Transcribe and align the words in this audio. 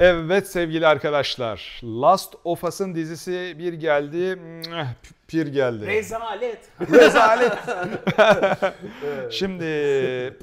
Evet 0.00 0.48
sevgili 0.48 0.86
arkadaşlar. 0.86 1.80
Last 1.84 2.34
of 2.44 2.64
Us'ın 2.64 2.94
dizisi 2.94 3.54
bir 3.58 3.72
geldi. 3.72 4.38
Pir 5.28 5.46
geldi. 5.46 5.86
Rezalet. 5.86 6.58
Rezalet. 6.92 7.52
Şimdi 9.30 9.64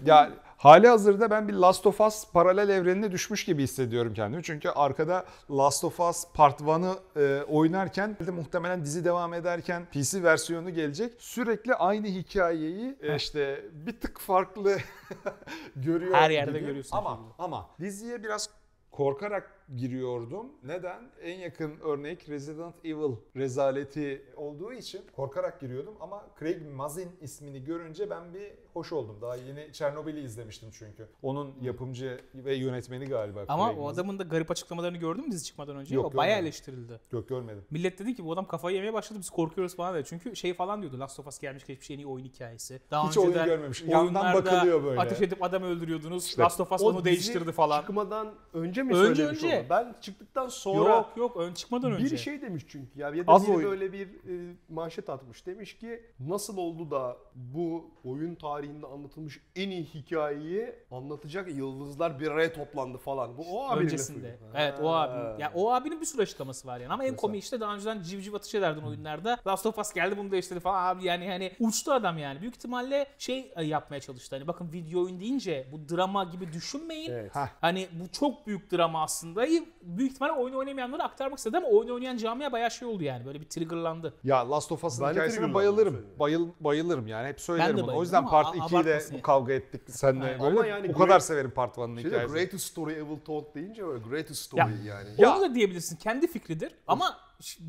ya 0.05 0.29
hali 0.57 0.87
hazırda 0.87 1.29
ben 1.29 1.47
bir 1.47 1.53
Last 1.53 1.87
of 1.87 2.01
Us 2.01 2.31
paralel 2.33 2.69
evrenine 2.69 3.11
düşmüş 3.11 3.45
gibi 3.45 3.63
hissediyorum 3.63 4.13
kendimi. 4.13 4.43
Çünkü 4.43 4.69
arkada 4.69 5.25
Last 5.51 5.83
of 5.83 5.99
Us 5.99 6.23
Part 6.33 6.61
1'ı 6.61 7.21
e, 7.21 7.43
oynarken 7.43 8.17
de 8.27 8.31
muhtemelen 8.31 8.83
dizi 8.85 9.05
devam 9.05 9.33
ederken 9.33 9.85
PC 9.85 10.23
versiyonu 10.23 10.69
gelecek. 10.69 11.13
Sürekli 11.19 11.75
aynı 11.75 12.07
hikayeyi 12.07 12.95
e, 13.01 13.15
işte 13.15 13.61
bir 13.73 13.99
tık 13.99 14.19
farklı 14.19 14.77
görüyor 15.75 16.13
Her 16.13 16.29
yerde 16.29 16.51
gibi. 16.51 16.67
görüyorsun 16.67 16.97
Ama 16.97 17.19
ama 17.39 17.69
diziye 17.79 18.23
biraz 18.23 18.49
korkarak 18.91 19.65
giriyordum. 19.75 20.51
Neden? 20.63 21.11
En 21.21 21.39
yakın 21.39 21.79
örnek 21.79 22.29
Resident 22.29 22.75
Evil 22.85 23.15
rezaleti 23.35 24.25
olduğu 24.35 24.73
için 24.73 25.01
korkarak 25.15 25.61
giriyordum 25.61 25.95
ama 25.99 26.27
Craig 26.39 26.61
Mazin 26.75 27.09
ismini 27.21 27.63
görünce 27.63 28.09
ben 28.09 28.33
bir 28.33 28.53
hoş 28.77 28.91
oldum. 28.93 29.17
Daha 29.21 29.35
yeni 29.35 29.73
Çernobil'i 29.73 30.19
izlemiştim 30.19 30.69
çünkü. 30.73 31.07
Onun 31.21 31.53
yapımcı 31.61 32.21
ve 32.35 32.55
yönetmeni 32.55 33.05
galiba. 33.05 33.45
Ama 33.47 33.65
Craig 33.65 33.79
o 33.79 33.87
adamın 33.87 34.19
da 34.19 34.23
garip 34.23 34.51
açıklamalarını 34.51 34.97
gördün 34.97 35.25
mü 35.25 35.31
dizi 35.31 35.45
çıkmadan 35.45 35.75
önce? 35.75 35.95
Yok, 35.95 36.13
o 36.13 36.17
bayağı 36.17 36.39
eleştirildi. 36.39 36.99
Yok 37.11 37.29
görmedim. 37.29 37.65
Millet 37.71 37.99
dedi 37.99 38.15
ki 38.15 38.25
bu 38.25 38.33
adam 38.33 38.47
kafayı 38.47 38.75
yemeye 38.75 38.93
başladı 38.93 39.19
biz 39.19 39.29
korkuyoruz 39.29 39.75
falan 39.75 39.95
dedi. 39.95 40.03
Çünkü 40.09 40.35
şey 40.35 40.53
falan 40.53 40.81
diyordu 40.81 40.99
Last 40.99 41.19
of 41.19 41.27
Us 41.27 41.39
gelmiş 41.39 41.65
geçmiş 41.65 41.91
en 41.91 41.97
iyi 41.97 42.07
oyun 42.07 42.25
hikayesi. 42.25 42.79
Daha 42.91 43.09
Hiç 43.09 43.17
oyunu 43.17 43.29
önceden 43.31 43.47
görmemiş. 43.47 43.81
Yandan 43.87 44.33
bakılıyor 44.33 44.83
böyle. 44.83 44.99
Ateş 45.01 45.21
edip 45.21 45.43
adam 45.43 45.63
öldürüyordunuz. 45.63 46.25
İşte 46.25 46.41
Last 46.41 46.59
of 46.59 46.71
Us 46.71 46.81
onu 46.81 47.05
değiştirdi 47.05 47.51
falan. 47.51 47.81
Çıkmadan 47.81 48.33
önce 48.53 48.83
mi 48.83 48.93
Önce, 48.95 49.15
söylemiş 49.15 49.43
önce. 49.43 49.59
onu? 49.59 49.69
Ben 49.69 49.95
çıktıktan 50.01 50.47
sonra 50.47 50.89
Yok 50.89 51.09
yok 51.17 51.37
ön 51.37 51.53
çıkmadan 51.53 51.91
önce. 51.91 52.11
bir 52.11 52.17
şey 52.17 52.41
demiş 52.41 52.65
çünkü 52.67 52.99
ya 52.99 53.09
ya 53.09 53.27
da 53.27 53.31
Az 53.31 53.47
biri 53.47 53.55
oyun. 53.55 53.69
böyle 53.71 53.93
bir 53.93 54.07
e, 54.07 54.55
manşet 54.69 55.09
atmış. 55.09 55.45
Demiş 55.45 55.77
ki 55.77 56.03
nasıl 56.19 56.57
oldu 56.57 56.91
da 56.91 57.17
bu 57.35 57.91
oyun 58.03 58.35
tarihinde 58.67 58.87
anlatılmış 58.87 59.39
en 59.55 59.69
iyi 59.69 59.83
hikayeyi 59.83 60.75
anlatacak 60.91 61.49
yıldızlar 61.55 62.19
bir 62.19 62.31
araya 62.31 62.53
toplandı 62.53 62.97
falan. 62.97 63.37
Bu 63.37 63.41
o 63.51 63.67
abinin 63.69 63.85
öncesinde. 63.85 64.27
lafıydı. 64.27 64.51
Evet 64.55 64.79
o 64.81 64.91
Ha. 64.91 65.01
abi. 65.01 65.41
Ya 65.41 65.51
o 65.55 65.71
abinin 65.73 66.01
bir 66.01 66.05
sürü 66.05 66.21
açıklaması 66.21 66.67
var 66.67 66.79
yani. 66.79 66.93
Ama 66.93 67.03
en 67.05 67.15
komiği 67.15 67.39
işte 67.41 67.59
daha 67.59 67.75
önceden 67.75 68.01
civciv 68.01 68.33
atış 68.33 68.55
ederdin 68.55 68.81
oyunlarda. 68.81 69.37
Last 69.47 69.65
of 69.65 69.79
Us 69.79 69.93
geldi 69.93 70.17
bunu 70.17 70.31
değiştirdi 70.31 70.59
falan 70.59 70.85
abi 70.95 71.05
yani 71.05 71.29
hani 71.29 71.51
uçtu 71.59 71.91
adam 71.93 72.17
yani. 72.17 72.41
Büyük 72.41 72.55
ihtimalle 72.55 73.07
şey 73.17 73.51
e, 73.55 73.63
yapmaya 73.63 73.99
çalıştı. 73.99 74.35
Hani 74.35 74.47
bakın 74.47 74.71
video 74.73 75.03
oyun 75.03 75.19
deyince 75.19 75.67
bu 75.71 75.95
drama 75.95 76.23
gibi 76.23 76.53
düşünmeyin. 76.53 77.11
Evet. 77.11 77.31
Hani 77.61 77.87
bu 77.91 78.11
çok 78.11 78.47
büyük 78.47 78.71
drama 78.71 79.03
aslında. 79.03 79.45
Büyük 79.81 80.11
ihtimalle 80.11 80.33
oyun 80.33 80.53
oynamayanlara 80.55 81.03
aktarmak 81.03 81.37
istedi 81.37 81.57
ama 81.57 81.67
oyun 81.67 81.89
oynayan 81.89 82.17
camia 82.17 82.51
bayağı 82.51 82.71
şey 82.71 82.87
oldu 82.87 83.03
yani. 83.03 83.25
Böyle 83.25 83.41
bir 83.41 83.45
triggerlandı. 83.45 84.13
Ya 84.23 84.51
Last 84.51 84.71
of 84.71 84.83
Us'ın 84.83 85.09
hikayesine 85.09 85.53
bayılırım. 85.53 86.05
Bayıl, 86.19 86.49
bayılırım 86.59 87.07
yani 87.07 87.27
hep 87.27 87.41
söylerim 87.41 87.77
de 87.77 87.83
bunu. 87.83 87.95
O 87.97 88.01
yüzden 88.01 88.27
Part 88.27 88.56
2'yi 88.59 88.85
de 88.85 88.89
yani. 89.11 89.21
kavga 89.21 89.53
ettik 89.53 89.81
seninle. 89.87 90.25
Aynen. 90.25 90.39
Böyle 90.39 90.51
Ama 90.59 90.67
yani 90.67 90.89
o 90.89 90.93
kadar 90.93 91.07
great- 91.07 91.23
severim 91.23 91.51
Part 91.51 91.77
1'ın 91.77 91.95
Şey 91.97 92.05
hikayesini. 92.05 92.33
greatest 92.37 92.65
story 92.67 92.93
ever 92.93 93.17
told 93.25 93.55
deyince 93.55 93.87
böyle 93.87 94.03
greatest 94.09 94.41
story 94.41 94.61
Ya, 94.61 94.69
yani. 94.95 95.09
Ya- 95.17 95.35
Onu 95.35 95.41
da 95.41 95.55
diyebilirsin. 95.55 95.95
Kendi 95.95 96.27
fikridir. 96.27 96.71
Ama 96.87 97.17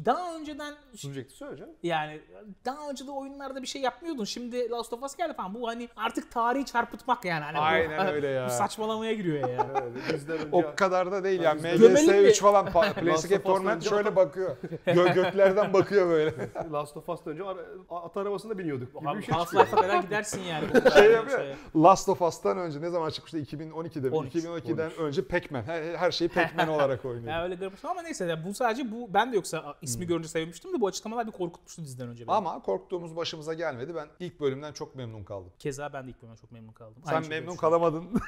daha 0.05 0.35
önceden 0.37 0.75
Subject'i 0.97 1.35
söyleyeceğim. 1.37 1.73
yani 1.83 2.21
daha 2.65 2.91
önce 2.91 3.07
de 3.07 3.11
oyunlarda 3.11 3.63
bir 3.63 3.67
şey 3.67 3.83
yapmıyordun. 3.83 4.25
Şimdi 4.25 4.71
Last 4.71 4.93
of 4.93 5.03
Us 5.03 5.17
geldi 5.17 5.33
falan. 5.37 5.55
Bu 5.55 5.69
hani 5.69 5.89
artık 5.97 6.31
tarihi 6.31 6.65
çarpıtmak 6.67 7.25
yani. 7.25 7.45
Hani 7.45 7.57
bu- 7.57 7.61
Aynen 7.61 8.07
öyle 8.15 8.29
ya. 8.29 8.47
Bu 8.47 8.51
saçmalamaya 8.51 9.13
giriyor 9.15 9.49
ya. 9.49 9.67
Öyle 9.85 9.95
bizden 10.15 10.37
önce 10.39 10.49
O 10.53 10.75
kadar 10.77 11.13
da 11.13 11.25
değil 11.25 11.41
yani. 11.41 11.61
MGS3 11.61 12.23
mi? 12.27 12.33
falan 12.33 12.67
pa- 12.67 12.85
Last 12.87 12.95
PlayStation 12.95 13.41
Torment 13.43 13.89
şöyle 13.89 14.17
bakıyor. 14.17 14.57
Gö 14.87 15.09
göklerden 15.15 15.73
bakıyor 15.73 16.09
böyle. 16.09 16.35
Last 16.73 16.97
of 16.97 17.09
Us'tan 17.09 17.33
önce 17.33 17.43
at 17.91 18.17
arabasına 18.17 18.59
biniyorduk 18.59 19.01
gibi 19.01 19.19
bir 19.19 19.23
şey. 19.23 19.35
Half-Life'a 19.35 19.81
kadar 19.81 20.03
gidersin 20.03 20.43
yani. 20.43 20.69
bu 20.69 20.73
Şey 20.73 20.83
kadar 20.83 21.11
yapıyor. 21.11 21.57
Last 21.77 22.09
of 22.09 22.23
Us'tan 22.23 22.59
önce 22.59 22.81
ne 22.81 22.91
zaman 22.91 23.11
çıkmıştı? 23.11 23.39
2012'de 23.39 24.09
mi? 24.11 24.17
13, 24.17 24.35
2012'den 24.35 24.91
önce 24.99 25.23
Pac-Man. 25.23 25.63
Her, 25.63 25.95
her 25.95 26.11
şeyi 26.11 26.29
Pac-Man 26.29 26.69
olarak 26.69 27.05
oynuyor. 27.05 27.33
Ya 27.33 27.45
öyle 27.45 27.55
garip 27.55 27.85
ama 27.85 28.03
neyse 28.03 28.39
bu 28.47 28.55
sadece 28.55 28.91
bu 28.93 29.15
ben 29.15 29.33
de 29.33 29.37
yoksa 29.37 29.58
ismi 29.83 30.07
görünce 30.07 30.29
sevmiştim 30.29 30.73
de 30.73 30.81
bu 30.81 30.87
açıklamalar 30.87 31.27
bir 31.27 31.33
korkutmuştu 31.33 31.83
diziden 31.83 32.09
önce 32.09 32.27
beni. 32.27 32.35
Ama 32.35 32.63
korktuğumuz 32.63 33.17
başımıza 33.17 33.55
gelmedi. 33.55 33.95
Ben 33.95 34.09
ilk 34.21 34.41
bölümden 34.41 34.73
çok 34.73 34.95
memnun 34.95 35.25
kaldım. 35.25 35.53
Keza 35.59 35.93
ben 35.93 36.07
de 36.07 36.11
ilk 36.11 36.23
bölümden 36.23 36.37
çok 36.37 36.53
memnun 36.53 36.73
kaldım. 36.73 37.03
Sen 37.07 37.15
Aynı 37.15 37.29
memnun 37.29 37.57
kalamadın. 37.57 38.05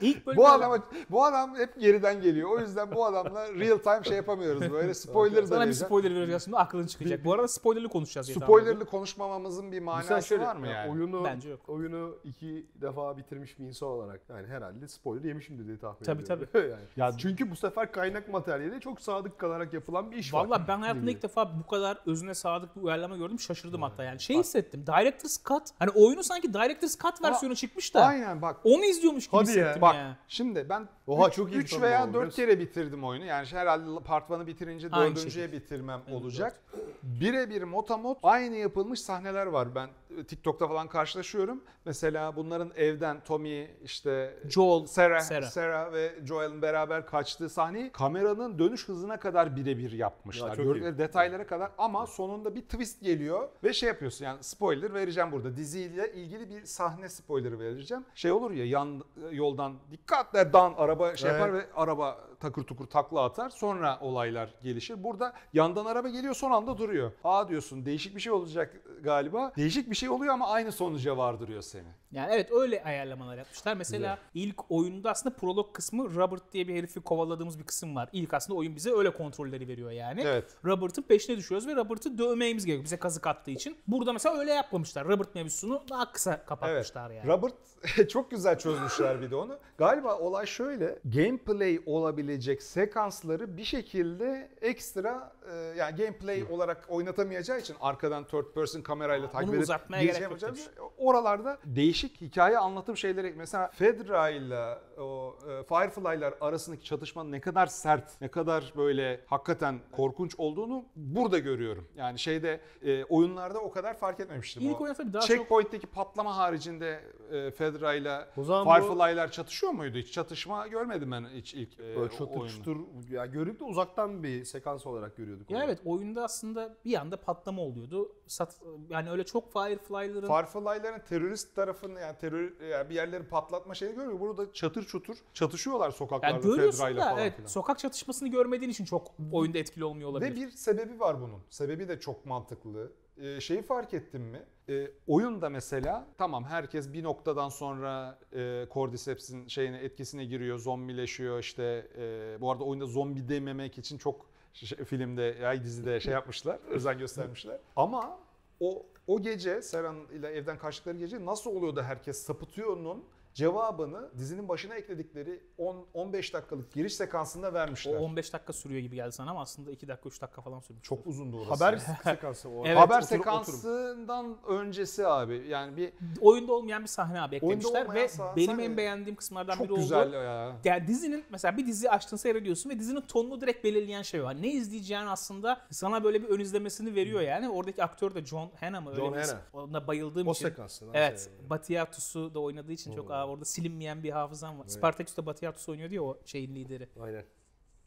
İlk 0.00 0.36
bu 0.36 0.48
adam 0.48 0.82
bu 1.10 1.24
adam 1.24 1.56
hep 1.56 1.80
geriden 1.80 2.22
geliyor. 2.22 2.50
O 2.50 2.60
yüzden 2.60 2.94
bu 2.94 3.04
adamla 3.04 3.54
real 3.54 3.78
time 3.78 4.04
şey 4.04 4.16
yapamıyoruz. 4.16 4.72
Böyle 4.72 4.94
spoiler 5.04 5.42
da 5.42 5.46
sana 5.46 5.66
bir 5.66 5.72
spoiler 5.72 6.14
vereceğiz 6.14 6.44
şimdi 6.44 6.56
aklın 6.56 6.86
çıkacak. 6.86 7.24
Bu 7.24 7.32
arada 7.32 7.48
spoilerli 7.48 7.88
konuşacağız. 7.88 8.28
Spoilerli 8.28 8.84
konuşmamamızın 8.84 9.72
bir 9.72 9.80
manası 9.80 10.28
şöyle, 10.28 10.44
var 10.44 10.56
mı 10.56 10.66
ya 10.66 10.72
yani? 10.72 10.92
Oyunu, 10.92 11.24
Bence 11.24 11.48
yok. 11.48 11.60
oyunu 11.68 12.16
iki 12.24 12.66
defa 12.80 13.16
bitirmiş 13.16 13.58
bir 13.58 13.64
insan 13.64 13.88
olarak 13.88 14.20
yani 14.28 14.46
herhalde 14.46 14.88
spoiler 14.88 15.24
yemişimdir 15.24 15.66
diye 15.66 15.78
tahmin 15.78 16.04
Tabii, 16.04 16.22
ediyorum. 16.22 16.48
yani. 16.54 16.82
Ya- 16.96 17.18
Çünkü 17.18 17.50
bu 17.50 17.56
sefer 17.56 17.92
kaynak 17.92 18.28
materyali 18.28 18.80
çok 18.80 19.00
sadık 19.00 19.38
kalarak 19.38 19.72
yapılan 19.72 20.10
bir 20.10 20.16
iş 20.16 20.34
var. 20.34 20.44
Valla 20.44 20.68
ben 20.68 20.78
hayatımda 20.78 21.10
ilk 21.10 21.22
defa 21.22 21.58
bu 21.58 21.66
kadar 21.66 21.98
özüne 22.06 22.34
sadık 22.34 22.76
bir 22.76 22.82
uyarlama 22.82 23.16
gördüm. 23.16 23.40
Şaşırdım 23.40 23.82
hatta 23.82 24.04
yani. 24.04 24.20
Şey 24.20 24.38
hissettim. 24.38 24.84
Director's 24.86 25.44
Cut. 25.44 25.62
Hani 25.78 25.90
oyunu 25.90 26.24
sanki 26.24 26.54
Director's 26.54 26.98
Cut 26.98 27.22
versiyonu 27.22 27.56
çıkmış 27.56 27.94
da. 27.94 28.06
Aynen 28.06 28.42
bak. 28.42 28.56
Onu 28.64 28.84
izliyormuş 28.84 29.26
gibi 29.26 29.36
Hadi 29.36 29.58
ya. 29.58 29.80
Bak 29.84 29.94
ya. 29.94 30.16
şimdi 30.28 30.68
ben 30.68 30.88
Oha, 31.06 31.28
3 31.28 31.34
çok 31.34 31.52
iyi 31.52 31.64
tanımlama 31.64 31.90
veya 31.90 32.02
oldu, 32.02 32.12
4 32.12 32.14
biliyorsun. 32.16 32.36
kere 32.36 32.58
bitirdim 32.58 33.04
oyunu. 33.04 33.24
Yani 33.24 33.46
herhalde 33.46 34.04
part 34.04 34.30
1'ı 34.30 34.46
bitirince 34.46 34.88
Aynı 34.92 35.16
dördüncüye 35.16 35.52
bitirmem 35.52 36.00
olacak. 36.12 36.60
Birebir 37.02 37.62
motamot 37.62 38.18
aynı 38.22 38.56
yapılmış 38.56 39.00
sahneler 39.00 39.46
var. 39.46 39.74
Ben 39.74 39.88
e, 40.18 40.24
TikTok'ta 40.24 40.68
falan 40.68 40.88
karşılaşıyorum. 40.88 41.62
Mesela 41.84 42.36
bunların 42.36 42.72
evden 42.76 43.20
Tommy 43.24 43.70
işte 43.84 44.36
Joel, 44.48 44.86
Sarah, 44.86 45.20
Sarah. 45.20 45.50
Sarah. 45.50 45.92
ve 45.92 46.14
Joel'in 46.24 46.62
beraber 46.62 47.06
kaçtığı 47.06 47.48
sahneyi 47.48 47.92
kameranın 47.92 48.58
dönüş 48.58 48.88
hızına 48.88 49.16
kadar 49.16 49.56
birebir 49.56 49.92
yapmışlar. 49.92 50.58
Ya. 50.58 50.64
Gördükleri 50.64 50.98
detaylara 50.98 51.46
kadar 51.46 51.70
ama 51.78 52.06
sonunda 52.06 52.54
bir 52.54 52.62
twist 52.62 53.02
geliyor 53.02 53.48
ve 53.64 53.72
şey 53.72 53.86
yapıyorsun 53.86 54.24
yani 54.24 54.42
spoiler 54.42 54.94
vereceğim 54.94 55.32
burada. 55.32 55.56
Diziyle 55.56 56.12
ilgili 56.12 56.50
bir 56.50 56.64
sahne 56.64 57.08
spoilerı 57.08 57.58
vereceğim. 57.58 58.04
Şey 58.14 58.32
olur 58.32 58.50
ya 58.50 58.66
yan 58.66 59.04
yoldan 59.30 59.74
dikkat 59.90 60.34
der 60.34 60.52
dan 60.52 60.74
araba 60.76 60.93
şey 61.16 61.30
yapar 61.30 61.52
ve 61.52 61.66
araba 61.76 62.18
takır 62.40 62.62
tukur 62.62 62.86
takla 62.86 63.24
atar. 63.24 63.50
Sonra 63.50 63.98
olaylar 64.00 64.54
gelişir. 64.62 65.04
Burada 65.04 65.32
yandan 65.52 65.84
araba 65.84 66.08
geliyor 66.08 66.34
son 66.34 66.50
anda 66.50 66.78
duruyor. 66.78 67.12
Aa 67.24 67.48
diyorsun 67.48 67.86
değişik 67.86 68.16
bir 68.16 68.20
şey 68.20 68.32
olacak 68.32 68.80
galiba. 69.02 69.52
Değişik 69.56 69.90
bir 69.90 69.96
şey 69.96 70.08
oluyor 70.08 70.34
ama 70.34 70.48
aynı 70.48 70.72
sonuca 70.72 71.16
vardırıyor 71.16 71.62
seni. 71.62 71.88
Yani 72.14 72.34
evet 72.34 72.52
öyle 72.52 72.84
ayarlamalar 72.84 73.36
yapmışlar. 73.36 73.74
Mesela 73.76 74.18
ilk 74.34 74.70
oyunda 74.70 75.10
aslında 75.10 75.36
prolog 75.36 75.72
kısmı 75.72 76.14
Robert 76.14 76.52
diye 76.52 76.68
bir 76.68 76.74
herifi 76.74 77.00
kovaladığımız 77.00 77.58
bir 77.58 77.64
kısım 77.64 77.96
var. 77.96 78.08
İlk 78.12 78.34
aslında 78.34 78.58
oyun 78.58 78.76
bize 78.76 78.92
öyle 78.92 79.10
kontrolleri 79.12 79.68
veriyor 79.68 79.90
yani. 79.90 80.22
Evet. 80.26 80.44
Robert'ın 80.64 81.02
peşine 81.02 81.36
düşüyoruz 81.36 81.66
ve 81.66 81.74
Robert'ı 81.76 82.18
dövmemiz 82.18 82.66
gerekiyor 82.66 82.84
bize 82.84 82.96
kazık 82.96 83.26
attığı 83.26 83.50
için. 83.50 83.76
Burada 83.86 84.12
mesela 84.12 84.38
öyle 84.38 84.52
yapmamışlar. 84.52 85.08
Robert 85.08 85.34
mevzusunu 85.34 85.82
daha 85.90 86.12
kısa 86.12 86.44
kapatmışlar 86.44 87.10
yani. 87.10 87.28
Robert 87.28 87.54
çok 88.08 88.30
güzel 88.30 88.58
çözmüşler 88.58 89.20
bir 89.20 89.30
de 89.30 89.36
onu. 89.36 89.58
Galiba 89.78 90.18
olay 90.18 90.46
şöyle. 90.46 90.98
Gameplay 91.04 91.80
olabilecek 91.86 92.62
sekansları 92.62 93.56
bir 93.56 93.64
şekilde 93.64 94.50
ekstra 94.60 95.32
e, 95.50 95.54
yani 95.54 95.96
gameplay 95.96 96.44
olarak 96.50 96.86
oynatamayacağı 96.88 97.58
için 97.58 97.76
arkadan 97.80 98.24
third 98.24 98.54
person 98.54 98.82
kamerayla 98.82 99.30
takip 99.30 99.50
edip 99.50 99.62
uzatmaya 99.62 100.02
gerek 100.02 100.14
yok 100.14 100.22
yapacağız. 100.22 100.70
Oralarda 100.98 101.58
değişik 101.64 102.03
hikaye 102.08 102.58
anlatım 102.58 102.96
şeyleri 102.96 103.34
mesela 103.36 103.68
Fedra 103.68 104.30
ile 104.30 104.78
o 104.98 105.36
e, 105.48 105.62
Firefly'lar 105.62 106.34
arasındaki 106.40 106.84
çatışmanın 106.84 107.32
ne 107.32 107.40
kadar 107.40 107.66
sert, 107.66 108.20
ne 108.20 108.28
kadar 108.28 108.72
böyle 108.76 109.20
hakikaten 109.26 109.80
korkunç 109.92 110.34
olduğunu 110.38 110.84
burada 110.96 111.38
görüyorum. 111.38 111.88
Yani 111.96 112.18
şeyde 112.18 112.60
e, 112.82 113.04
oyunlarda 113.04 113.58
o 113.58 113.70
kadar 113.70 113.94
fark 113.98 114.20
etmemiştim. 114.20 114.62
İlk 114.62 114.80
O 114.80 114.84
oyunda 114.84 114.96
tabii 114.96 115.12
daha 115.12 115.22
çok 115.22 115.28
Checkpoint'teki 115.28 115.86
patlama 115.86 116.36
haricinde 116.36 117.00
e, 117.32 117.50
Fedra 117.50 117.94
ile 117.94 118.26
zaman 118.36 118.66
bu- 118.66 118.86
Firefly'lar 118.86 119.30
çatışıyor 119.32 119.72
muydu? 119.72 119.98
Hiç 119.98 120.12
çatışma 120.12 120.66
görmedim 120.66 121.10
ben 121.12 121.24
hiç 121.34 121.54
ilk 121.54 121.80
e, 121.80 121.96
Böyle 121.96 122.10
çatır 122.10 122.26
oyunda. 122.40 122.48
çutur 122.48 122.76
ya 123.10 123.26
görüp 123.26 123.60
de 123.60 123.64
uzaktan 123.64 124.22
bir 124.22 124.44
sekans 124.44 124.86
olarak 124.86 125.16
görüyorduk. 125.16 125.50
Ya 125.50 125.58
onu. 125.58 125.64
evet 125.64 125.80
oyunda 125.84 126.24
aslında 126.24 126.76
bir 126.84 126.94
anda 126.94 127.16
patlama 127.16 127.62
oluyordu. 127.62 128.12
Sat, 128.26 128.60
yani 128.88 129.10
öyle 129.10 129.24
çok 129.24 129.52
Firefly'ların 129.52 130.26
Firefly'ların 130.26 131.00
terörist 131.08 131.54
tarafını 131.56 131.93
yani 132.00 132.18
terör 132.18 132.60
yani 132.70 132.90
bir 132.90 132.94
yerleri 132.94 133.22
patlatma 133.24 133.74
şeyini 133.74 133.96
görmüyor. 133.96 134.20
Burada 134.20 134.52
çatır 134.52 134.84
çutur 134.86 135.16
çatışıyorlar 135.34 135.90
sokaklarda 135.90 136.34
yani 136.36 136.42
görüyorsun 136.42 136.78
Fedra 136.78 136.90
ile 136.90 137.00
da 137.00 137.04
falan 137.04 137.18
evet 137.18 137.36
filan. 137.36 137.46
sokak 137.48 137.78
çatışmasını 137.78 138.28
görmediğin 138.28 138.70
için 138.70 138.84
çok 138.84 139.14
oyunda 139.32 139.58
etkili 139.58 139.84
olmuyor 139.84 140.08
olabilir. 140.10 140.30
Ve 140.30 140.36
bir 140.36 140.50
sebebi 140.50 141.00
var 141.00 141.20
bunun. 141.20 141.40
Sebebi 141.50 141.88
de 141.88 142.00
çok 142.00 142.26
mantıklı. 142.26 142.92
e, 143.16 143.40
şeyi 143.40 143.62
fark 143.62 143.94
ettin 143.94 144.20
mi? 144.20 144.42
E, 144.68 144.90
oyunda 145.06 145.48
mesela 145.48 146.06
tamam 146.18 146.44
herkes 146.44 146.92
bir 146.92 147.02
noktadan 147.02 147.48
sonra 147.48 148.18
e, 148.32 148.66
Cordyceps'in 148.74 149.48
şeyine 149.48 149.76
etkisine 149.78 150.24
giriyor, 150.24 150.58
zombileşiyor 150.58 151.38
işte. 151.38 151.86
E, 151.98 152.36
bu 152.40 152.50
arada 152.50 152.64
oyunda 152.64 152.86
zombi 152.86 153.28
dememek 153.28 153.78
için 153.78 153.98
çok 153.98 154.26
şey- 154.52 154.78
filmde, 154.84 155.22
ya 155.22 155.62
dizide 155.64 156.00
şey 156.00 156.12
yapmışlar, 156.12 156.58
özen 156.68 156.98
göstermişler. 156.98 157.58
Ama 157.76 158.18
o 158.60 158.86
o 159.06 159.22
gece 159.22 159.62
Serhan 159.62 159.96
ile 160.12 160.28
evden 160.28 160.58
kaçtıkları 160.58 160.98
gece 160.98 161.24
nasıl 161.24 161.50
oluyor 161.50 161.76
da 161.76 161.82
herkes 161.82 162.22
sapıtıyor'nun 162.22 163.04
cevabını 163.34 164.10
dizinin 164.18 164.48
başına 164.48 164.74
ekledikleri 164.74 165.40
10 165.58 165.86
15 165.94 166.34
dakikalık 166.34 166.72
giriş 166.72 166.94
sekansında 166.94 167.50
O 167.50 167.54
vermişler. 167.54 167.94
15 167.94 168.32
dakika 168.32 168.52
sürüyor 168.52 168.80
gibi 168.80 168.96
geldi 168.96 169.12
sana 169.12 169.30
ama 169.30 169.40
aslında 169.40 169.70
2 169.70 169.88
dakika 169.88 170.08
3 170.08 170.22
dakika 170.22 170.42
falan 170.42 170.60
sürmüş. 170.60 170.82
Çok 170.82 171.06
uzundu 171.06 171.36
orası. 171.40 171.64
Haber 171.64 171.78
sekansı 172.04 172.48
o. 172.48 172.66
Evet, 172.66 172.78
Haber 172.78 172.94
oturup- 173.02 173.04
oturup. 173.20 173.44
sekansından 173.54 174.36
öncesi 174.48 175.06
abi. 175.06 175.46
Yani 175.48 175.76
bir 175.76 175.92
oyunda 176.20 176.52
olmayan 176.52 176.82
bir 176.82 176.88
sahne 176.88 177.20
abi 177.20 177.36
eklemişler 177.36 177.94
ve 177.94 178.08
sahne- 178.08 178.36
benim 178.36 178.60
en 178.60 178.76
beğendiğim 178.76 179.16
kısımlardan 179.16 179.56
çok 179.56 179.68
biri 179.68 179.74
güzel 179.74 180.06
oldu. 180.08 180.14
ya. 180.16 180.56
Yani 180.64 180.86
dizinin 180.86 181.24
mesela 181.30 181.56
bir 181.56 181.66
dizi 181.66 181.90
açtın 181.90 182.16
seyrediyorsun 182.16 182.70
ve 182.70 182.78
dizinin 182.78 183.00
tonunu 183.00 183.40
direkt 183.40 183.64
belirleyen 183.64 184.02
şey 184.02 184.24
var. 184.24 184.42
Ne 184.42 184.48
izleyeceğin 184.48 185.06
aslında 185.06 185.60
sana 185.70 186.04
böyle 186.04 186.22
bir 186.22 186.28
ön 186.28 186.40
izlemesini 186.40 186.94
veriyor 186.94 187.20
yani. 187.20 187.48
Oradaki 187.48 187.84
aktör 187.84 188.14
de 188.14 188.24
John 188.24 188.50
Hannah 188.60 188.82
mı? 188.82 188.90
Öyle 188.90 189.00
John. 189.00 189.12
Hannah. 189.12 189.38
Ona 189.52 189.86
bayıldığım 189.86 190.28
O 190.28 190.32
için. 190.32 190.48
sekansı. 190.48 190.84
Evet. 190.94 191.30
Batiatus'u 191.50 192.34
da 192.34 192.40
oynadığı 192.40 192.72
için 192.72 192.96
çok 192.96 193.10
aa, 193.24 193.28
orada 193.28 193.44
silinmeyen 193.44 194.02
bir 194.02 194.10
hafızam 194.10 194.58
var. 194.58 194.66
Spartaküs'te 194.68 195.26
Batiatus 195.26 195.68
oynuyor 195.68 195.90
diye 195.90 196.00
o 196.00 196.18
şeyin 196.24 196.54
lideri. 196.54 196.88
Aynen. 197.00 197.24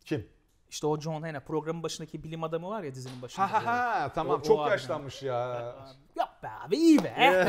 Kim? 0.06 0.28
İşte 0.70 0.88
o 0.88 1.00
John 1.00 1.22
Hannah 1.22 1.40
programın 1.40 1.84
başındaki 1.84 2.24
bilim 2.24 2.44
adamı 2.44 2.70
var 2.70 2.84
ya 2.84 2.96
dizinin 2.96 3.22
başında. 3.22 3.52
Ha 3.52 3.66
ha 3.66 4.02
ha 4.02 4.12
tamam 4.16 4.36
O- 4.38 4.40
o 4.40 4.44
çok 4.44 4.60
abi. 4.60 4.70
yaşlanmış 4.70 5.24
ya. 5.24 5.76
Yok 6.18 6.30
be 6.44 6.48
abi 6.66 6.76
iyi 6.78 7.04
be. 7.04 7.48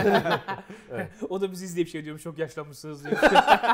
o 1.29 1.41
da 1.41 1.53
bizi 1.53 1.65
izleyip 1.65 1.89
şey 1.89 2.05
diyormuş 2.05 2.23
çok 2.23 2.39
yaşlanmışsınız 2.39 3.05
diyor. 3.05 3.17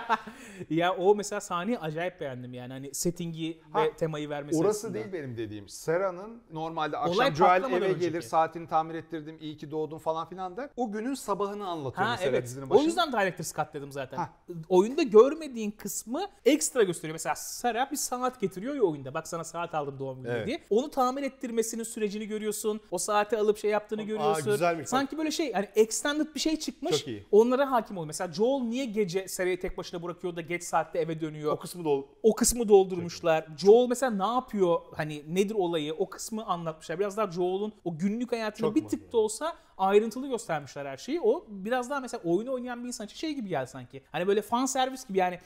ya 0.70 0.94
o 0.96 1.14
mesela 1.14 1.40
sahneyi 1.40 1.78
acayip 1.78 2.20
beğendim 2.20 2.54
yani 2.54 2.72
hani 2.72 2.94
settingi 2.94 3.60
Ha, 3.72 3.82
ve 3.82 3.92
temayı 3.96 4.28
vermesi 4.30 4.58
Orası 4.58 4.68
açısından. 4.70 4.94
değil 4.94 5.12
benim 5.12 5.36
dediğim. 5.36 5.68
Sera'nın 5.68 6.42
normalde 6.52 6.96
akşam 6.96 7.14
Olay 7.14 7.34
Joel 7.34 7.62
eve 7.64 7.74
önceki. 7.84 8.00
gelir 8.00 8.22
saatini 8.22 8.68
tamir 8.68 8.94
ettirdim 8.94 9.36
iyi 9.40 9.56
ki 9.56 9.70
doğdun 9.70 9.98
falan 9.98 10.28
filan 10.28 10.56
der. 10.56 10.70
O 10.76 10.92
günün 10.92 11.14
sabahını 11.14 11.66
anlatıyor 11.66 12.06
Ha 12.06 12.12
mesela 12.12 12.30
evet. 12.30 12.44
dizinin 12.44 12.66
O 12.66 12.70
başında. 12.70 12.84
yüzden 12.86 13.12
Director's 13.12 13.54
Cut 13.56 13.74
dedim 13.74 13.92
zaten. 13.92 14.16
Ha. 14.16 14.30
Oyunda 14.68 15.02
görmediğin 15.02 15.70
kısmı 15.70 16.26
ekstra 16.44 16.82
gösteriyor. 16.82 17.14
Mesela 17.14 17.34
Sarah 17.34 17.90
bir 17.92 17.96
saat 17.96 18.40
getiriyor 18.40 18.74
ya 18.74 18.82
oyunda. 18.82 19.14
Bak 19.14 19.28
sana 19.28 19.44
saat 19.44 19.74
aldım 19.74 19.98
doğum 19.98 20.22
günü 20.22 20.32
Evet. 20.32 20.46
diye. 20.46 20.60
Onu 20.70 20.90
tamir 20.90 21.22
ettirmesinin 21.22 21.82
sürecini 21.82 22.26
görüyorsun. 22.26 22.80
O 22.90 22.98
saati 22.98 23.36
alıp 23.36 23.58
şey 23.58 23.70
yaptığını 23.70 24.02
görüyorsun. 24.02 24.44
güzelmiş 24.52 24.83
bak. 24.84 24.88
Sanki 24.88 25.18
böyle 25.18 25.30
şey 25.30 25.52
hani 25.52 25.68
extended 25.74 26.34
bir 26.34 26.40
şey 26.40 26.56
çıkmış. 26.56 26.98
Çok 26.98 27.08
iyi. 27.08 27.26
Onlara 27.32 27.70
hakim 27.70 27.98
ol. 27.98 28.04
Mesela 28.06 28.32
Joel 28.32 28.62
niye 28.62 28.84
gece 28.84 29.28
Sarah'ı 29.28 29.60
tek 29.60 29.78
başına 29.78 30.02
bırakıyor 30.02 30.36
da 30.36 30.40
geç 30.40 30.62
saatte 30.62 30.98
eve 30.98 31.20
dönüyor? 31.20 31.52
O 31.52 31.58
kısmı 31.58 31.84
da 31.84 31.88
ol- 31.88 32.04
o 32.22 32.34
kısmı 32.34 32.68
doldurmuşlar. 32.68 33.46
Joel 33.56 33.88
mesela 33.88 34.10
ne 34.28 34.34
yapıyor? 34.34 34.80
Hani 34.96 35.22
nedir 35.28 35.54
olayı? 35.54 35.94
O 35.94 36.08
kısmı 36.10 36.44
anlatmışlar. 36.46 36.98
Biraz 36.98 37.16
daha 37.16 37.30
Joel'un 37.30 37.72
o 37.84 37.98
günlük 37.98 38.32
hayatını 38.32 38.66
Çok 38.66 38.76
bir 38.76 38.84
tık 38.88 39.12
da 39.12 39.18
olsa 39.18 39.52
ayrıntılı 39.78 40.28
göstermişler 40.28 40.86
her 40.86 40.96
şeyi. 40.96 41.20
O 41.20 41.44
biraz 41.48 41.90
daha 41.90 42.00
mesela 42.00 42.22
oyunu 42.24 42.52
oynayan 42.52 42.82
bir 42.82 42.86
insan 42.88 43.06
için 43.06 43.16
şey 43.16 43.34
gibi 43.34 43.48
geldi 43.48 43.70
sanki. 43.70 44.02
Hani 44.12 44.26
böyle 44.26 44.42
fan 44.42 44.66
servis 44.66 45.08
gibi 45.08 45.18
yani 45.18 45.38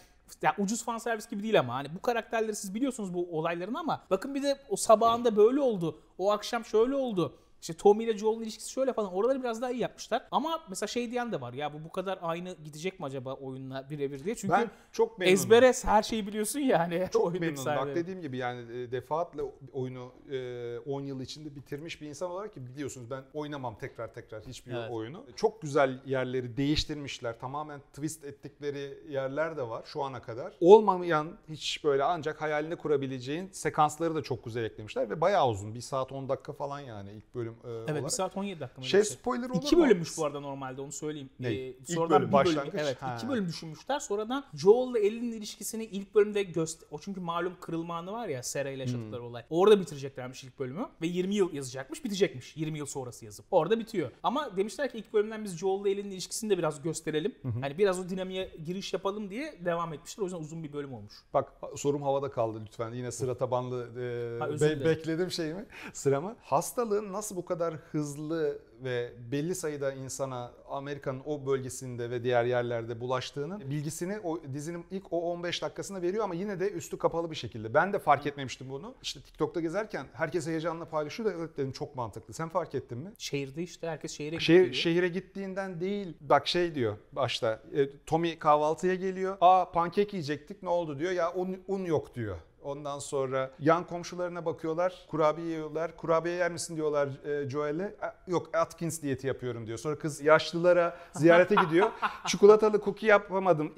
ya 0.43 0.55
ucuz 0.59 0.85
fan 0.85 0.99
servis 0.99 1.29
gibi 1.31 1.43
değil 1.43 1.61
ama 1.61 1.75
hani 1.75 1.95
bu 1.95 2.03
karakterleri 2.03 2.57
siz 2.57 2.75
biliyorsunuz 2.75 3.15
bu 3.15 3.29
olayların 3.39 3.75
ama 3.75 4.03
bakın 4.11 4.35
bir 4.35 4.43
de 4.43 4.59
o 4.71 4.77
sabahında 4.77 5.37
böyle 5.37 5.61
oldu. 5.61 6.01
O 6.19 6.31
akşam 6.31 6.65
şöyle 6.65 6.95
oldu. 6.95 7.39
İşte 7.61 7.73
Tommy 7.75 8.05
ile 8.05 8.19
Joel'ın 8.19 8.43
ilişkisi 8.43 8.71
şöyle 8.71 8.93
falan. 8.93 9.13
Oraları 9.13 9.41
biraz 9.43 9.63
daha 9.63 9.71
iyi 9.71 9.81
yapmışlar. 9.81 10.29
Ama 10.31 10.61
mesela 10.69 10.87
şey 10.89 11.11
diyen 11.11 11.33
de 11.33 11.41
var. 11.41 11.53
Ya 11.53 11.73
bu 11.75 11.85
bu 11.85 11.93
kadar 11.93 12.19
aynı 12.23 12.57
gidecek 12.65 13.01
mi 13.01 13.07
acaba 13.07 13.33
oyunla 13.35 13.87
birebir 13.91 14.25
diye. 14.25 14.35
Çünkü 14.35 14.53
Ben 14.55 14.71
çok 14.93 15.19
memnunum. 15.19 15.35
ezbere 15.35 15.73
her 15.85 16.03
şeyi 16.03 16.27
biliyorsun 16.27 16.61
ya 16.61 16.79
hani 16.79 17.09
Çok 17.13 17.33
memnunum. 17.33 17.57
Bak 17.57 17.59
sahneleri. 17.65 17.97
dediğim 17.97 18.21
gibi 18.21 18.37
yani 18.37 18.61
e, 18.83 18.93
defaatle 18.93 19.43
oyunu 19.73 20.13
e, 20.31 20.79
10 20.79 21.01
yıl 21.01 21.21
içinde 21.21 21.57
bitirmiş 21.57 22.01
bir 22.01 22.07
insan 22.09 22.31
olarak 22.31 22.55
ki 22.55 22.67
biliyorsunuz 22.67 23.11
ben 23.11 23.23
oynamam 23.35 23.79
tekrar 23.79 24.15
tekrar 24.15 24.43
hiçbir 24.47 24.75
Evet. 24.75 24.91
oyunu. 24.91 25.25
Çok 25.37 25.63
güzel 25.63 26.01
yerleri 26.07 26.57
değiştirmişler. 26.57 27.39
Tamamen 27.41 27.81
twist 27.81 28.25
ettikleri 28.25 28.99
yerler 29.09 29.57
de 29.57 29.69
var 29.69 29.83
şu 29.87 30.03
ana 30.03 30.23
kadar. 30.23 30.53
Olmamayan 30.61 31.29
hiç 31.49 31.85
böyle 31.85 32.05
ancak 32.05 32.43
hayalini 32.43 32.77
kurabileceğin 32.77 33.49
sekansları 33.53 34.15
da 34.15 34.23
çok 34.23 34.45
güzel 34.45 34.65
eklemişler 34.65 35.11
ve 35.11 35.21
bayağı 35.21 35.49
uzun. 35.49 35.75
1 35.75 35.81
saat 35.81 36.13
10 36.13 36.29
dakika 36.29 36.53
falan 36.53 36.81
yani 36.81 37.11
ilk 37.13 37.35
bölüm 37.35 37.48
e, 37.65 37.69
Evet 37.69 37.91
olarak. 37.91 38.05
1 38.05 38.09
saat 38.09 38.37
17 38.37 38.61
dakika? 38.61 38.83
Şey 38.83 39.01
bir 39.01 39.05
spoiler 39.05 39.51
olur 39.51 39.63
İki 39.63 39.77
mu? 39.77 39.85
bölümmüş 39.85 40.19
bu 40.19 40.25
arada 40.25 40.41
normalde 40.41 40.81
onu 40.81 40.93
söyleyeyim. 40.93 41.31
Ne? 41.41 41.49
Ee, 41.49 41.67
İlk 41.69 41.91
sonradan 41.91 42.11
bölüm, 42.21 42.29
bir 42.29 42.33
bölüm, 42.33 42.33
başlangıç. 42.57 42.75
evet 42.79 43.03
Ha. 43.03 43.15
iki 43.19 43.29
bölüm 43.29 43.49
düşünmüşler. 43.49 43.99
Sonradan 44.01 44.45
Joel 44.55 44.91
ile 44.91 45.07
Ellie'nin 45.07 45.33
ilişkisini 45.33 45.85
ilk 45.85 46.15
bölümde 46.15 46.43
göster... 46.43 46.89
O 46.91 46.99
çünkü 46.99 47.21
malum 47.21 47.53
kırılma 47.61 47.97
anı 47.97 48.13
var 48.13 48.29
ya 48.29 48.43
Sarah 48.43 48.71
ile 48.71 48.81
yaşadıkları 48.83 49.21
Hmm. 49.21 49.29
olay. 49.29 49.45
Orada 49.51 49.81
bitireceklermiş 49.81 50.45
ilk 50.45 50.59
bölümü 50.59 50.87
ve 51.03 51.07
20 51.07 51.35
yıl 51.35 51.53
yazacakmış 51.53 52.05
bitecekmiş. 52.05 52.57
20 52.57 52.79
yıl 52.79 52.87
sonrası 52.87 53.25
yazıp. 53.25 53.47
Orada 53.51 53.79
bitiyor. 53.79 54.11
Ama 54.23 54.57
demişler 54.57 54.93
ki 54.93 54.99
ilk 54.99 55.13
bölümden 55.13 55.45
biz 55.45 55.57
Joel 55.59 55.81
ile 55.83 55.91
Ellie'nin 55.91 56.11
ilişkisini 56.11 56.51
de 56.51 56.59
biraz 56.59 56.83
gösterelim. 56.83 57.35
Hani 57.61 57.79
biraz 57.79 58.01
o 58.01 58.09
dinamiğe 58.09 58.51
giriş 58.67 58.93
yapalım 58.93 59.31
diye 59.31 59.59
devam 59.65 59.93
etmişler. 59.95 60.23
O 60.23 60.27
yüzden 60.27 60.39
uzun 60.41 60.65
bir 60.65 60.73
bölüm 60.73 60.95
olmuş. 60.95 61.13
Bak 61.35 61.53
sorum 61.77 62.03
havada 62.03 62.31
kaldı 62.31 62.63
lütfen. 62.67 62.93
Yine 62.93 63.11
sıra 63.13 63.35
tabanlı 63.37 63.83
e, 63.83 64.39
Ha, 64.39 64.51
be- 64.61 64.85
bekledim 64.85 65.31
şeyimi, 65.31 65.67
sıramı. 65.93 66.37
Hastalığın 66.43 67.13
nasıl 67.13 67.37
bu 67.39 67.45
kadar 67.45 67.75
hızlı 67.75 68.59
ve 68.85 69.13
belli 69.33 69.55
sayıda 69.55 69.93
insana 69.93 70.53
Amerika'nın 70.71 71.23
o 71.27 71.47
bölgesinde 71.47 72.11
ve 72.11 72.23
diğer 72.23 72.45
yerlerde 72.45 73.01
bulaştığının 73.01 73.71
bilgisini 73.71 74.21
o 74.21 74.41
dizinin 74.55 74.85
ilk 74.91 75.13
o 75.13 75.21
15 75.33 75.63
dakikasında 75.63 76.03
veriyor 76.03 76.25
ama 76.25 76.35
yine 76.35 76.61
de 76.61 76.71
üstü 76.71 76.99
kapalı 76.99 77.31
bir 77.31 77.37
şekilde. 77.37 77.75
Ben 77.75 77.93
de 77.93 77.99
fark 77.99 78.27
etmemiştim 78.27 78.71
bunu. 78.71 78.95
İşte 79.03 79.21
TikTok'ta 79.21 79.61
gezerken 79.61 80.07
herkes 80.13 80.47
heyecanla 80.47 80.85
paylaşıyor 80.85 81.29
da 81.29 81.35
evet 81.39 81.57
dedim 81.57 81.73
çok 81.73 81.97
mantıklı. 81.97 82.35
Sen 82.35 82.49
fark 82.49 82.75
ettin 82.75 82.99
mi? 82.99 83.13
Şehirde 83.19 83.63
işte 83.63 83.89
herkes 83.89 84.13
şehire 84.13 84.41
Şehir, 84.41 84.59
gidiyor. 84.59 84.75
şehire 84.75 85.09
gittiğinden 85.09 85.81
değil. 85.81 86.17
Bak 86.21 86.49
şey 86.49 86.75
diyor 86.75 86.97
başta. 87.13 87.63
e, 87.75 87.89
Tommy 88.07 88.39
kahvaltıya 88.39 88.95
geliyor. 88.95 89.37
Aa 89.41 89.73
pankek 89.73 90.13
yiyecektik 90.13 90.63
ne 90.63 90.69
oldu 90.69 90.99
diyor. 90.99 91.13
Ya 91.13 91.33
un, 91.35 91.57
un 91.69 91.85
yok 91.85 92.15
diyor. 92.15 92.37
Ondan 92.63 92.99
sonra 92.99 93.51
yan 93.59 93.87
komşularına 93.87 94.45
bakıyorlar. 94.45 95.07
Kurabiye 95.11 95.47
yiyorlar. 95.49 95.97
Kurabiye 95.97 96.35
yer 96.35 96.53
misin 96.53 96.77
diyorlar 96.77 97.09
e, 97.27 97.49
Joel'e. 97.51 97.83
"E, 97.85 98.31
Yok 98.31 98.55
Atkins 98.55 99.03
diyeti 99.03 99.27
yapıyorum 99.27 99.67
diyor. 99.67 99.79
Sonra 99.79 99.99
kız 99.99 100.21
yaşlılara 100.21 100.97
ziyarete 101.13 101.55
gidiyor. 101.55 101.91
Çikolatalı 102.27 102.81
cookie 102.85 103.09
yapamadım. 103.09 103.75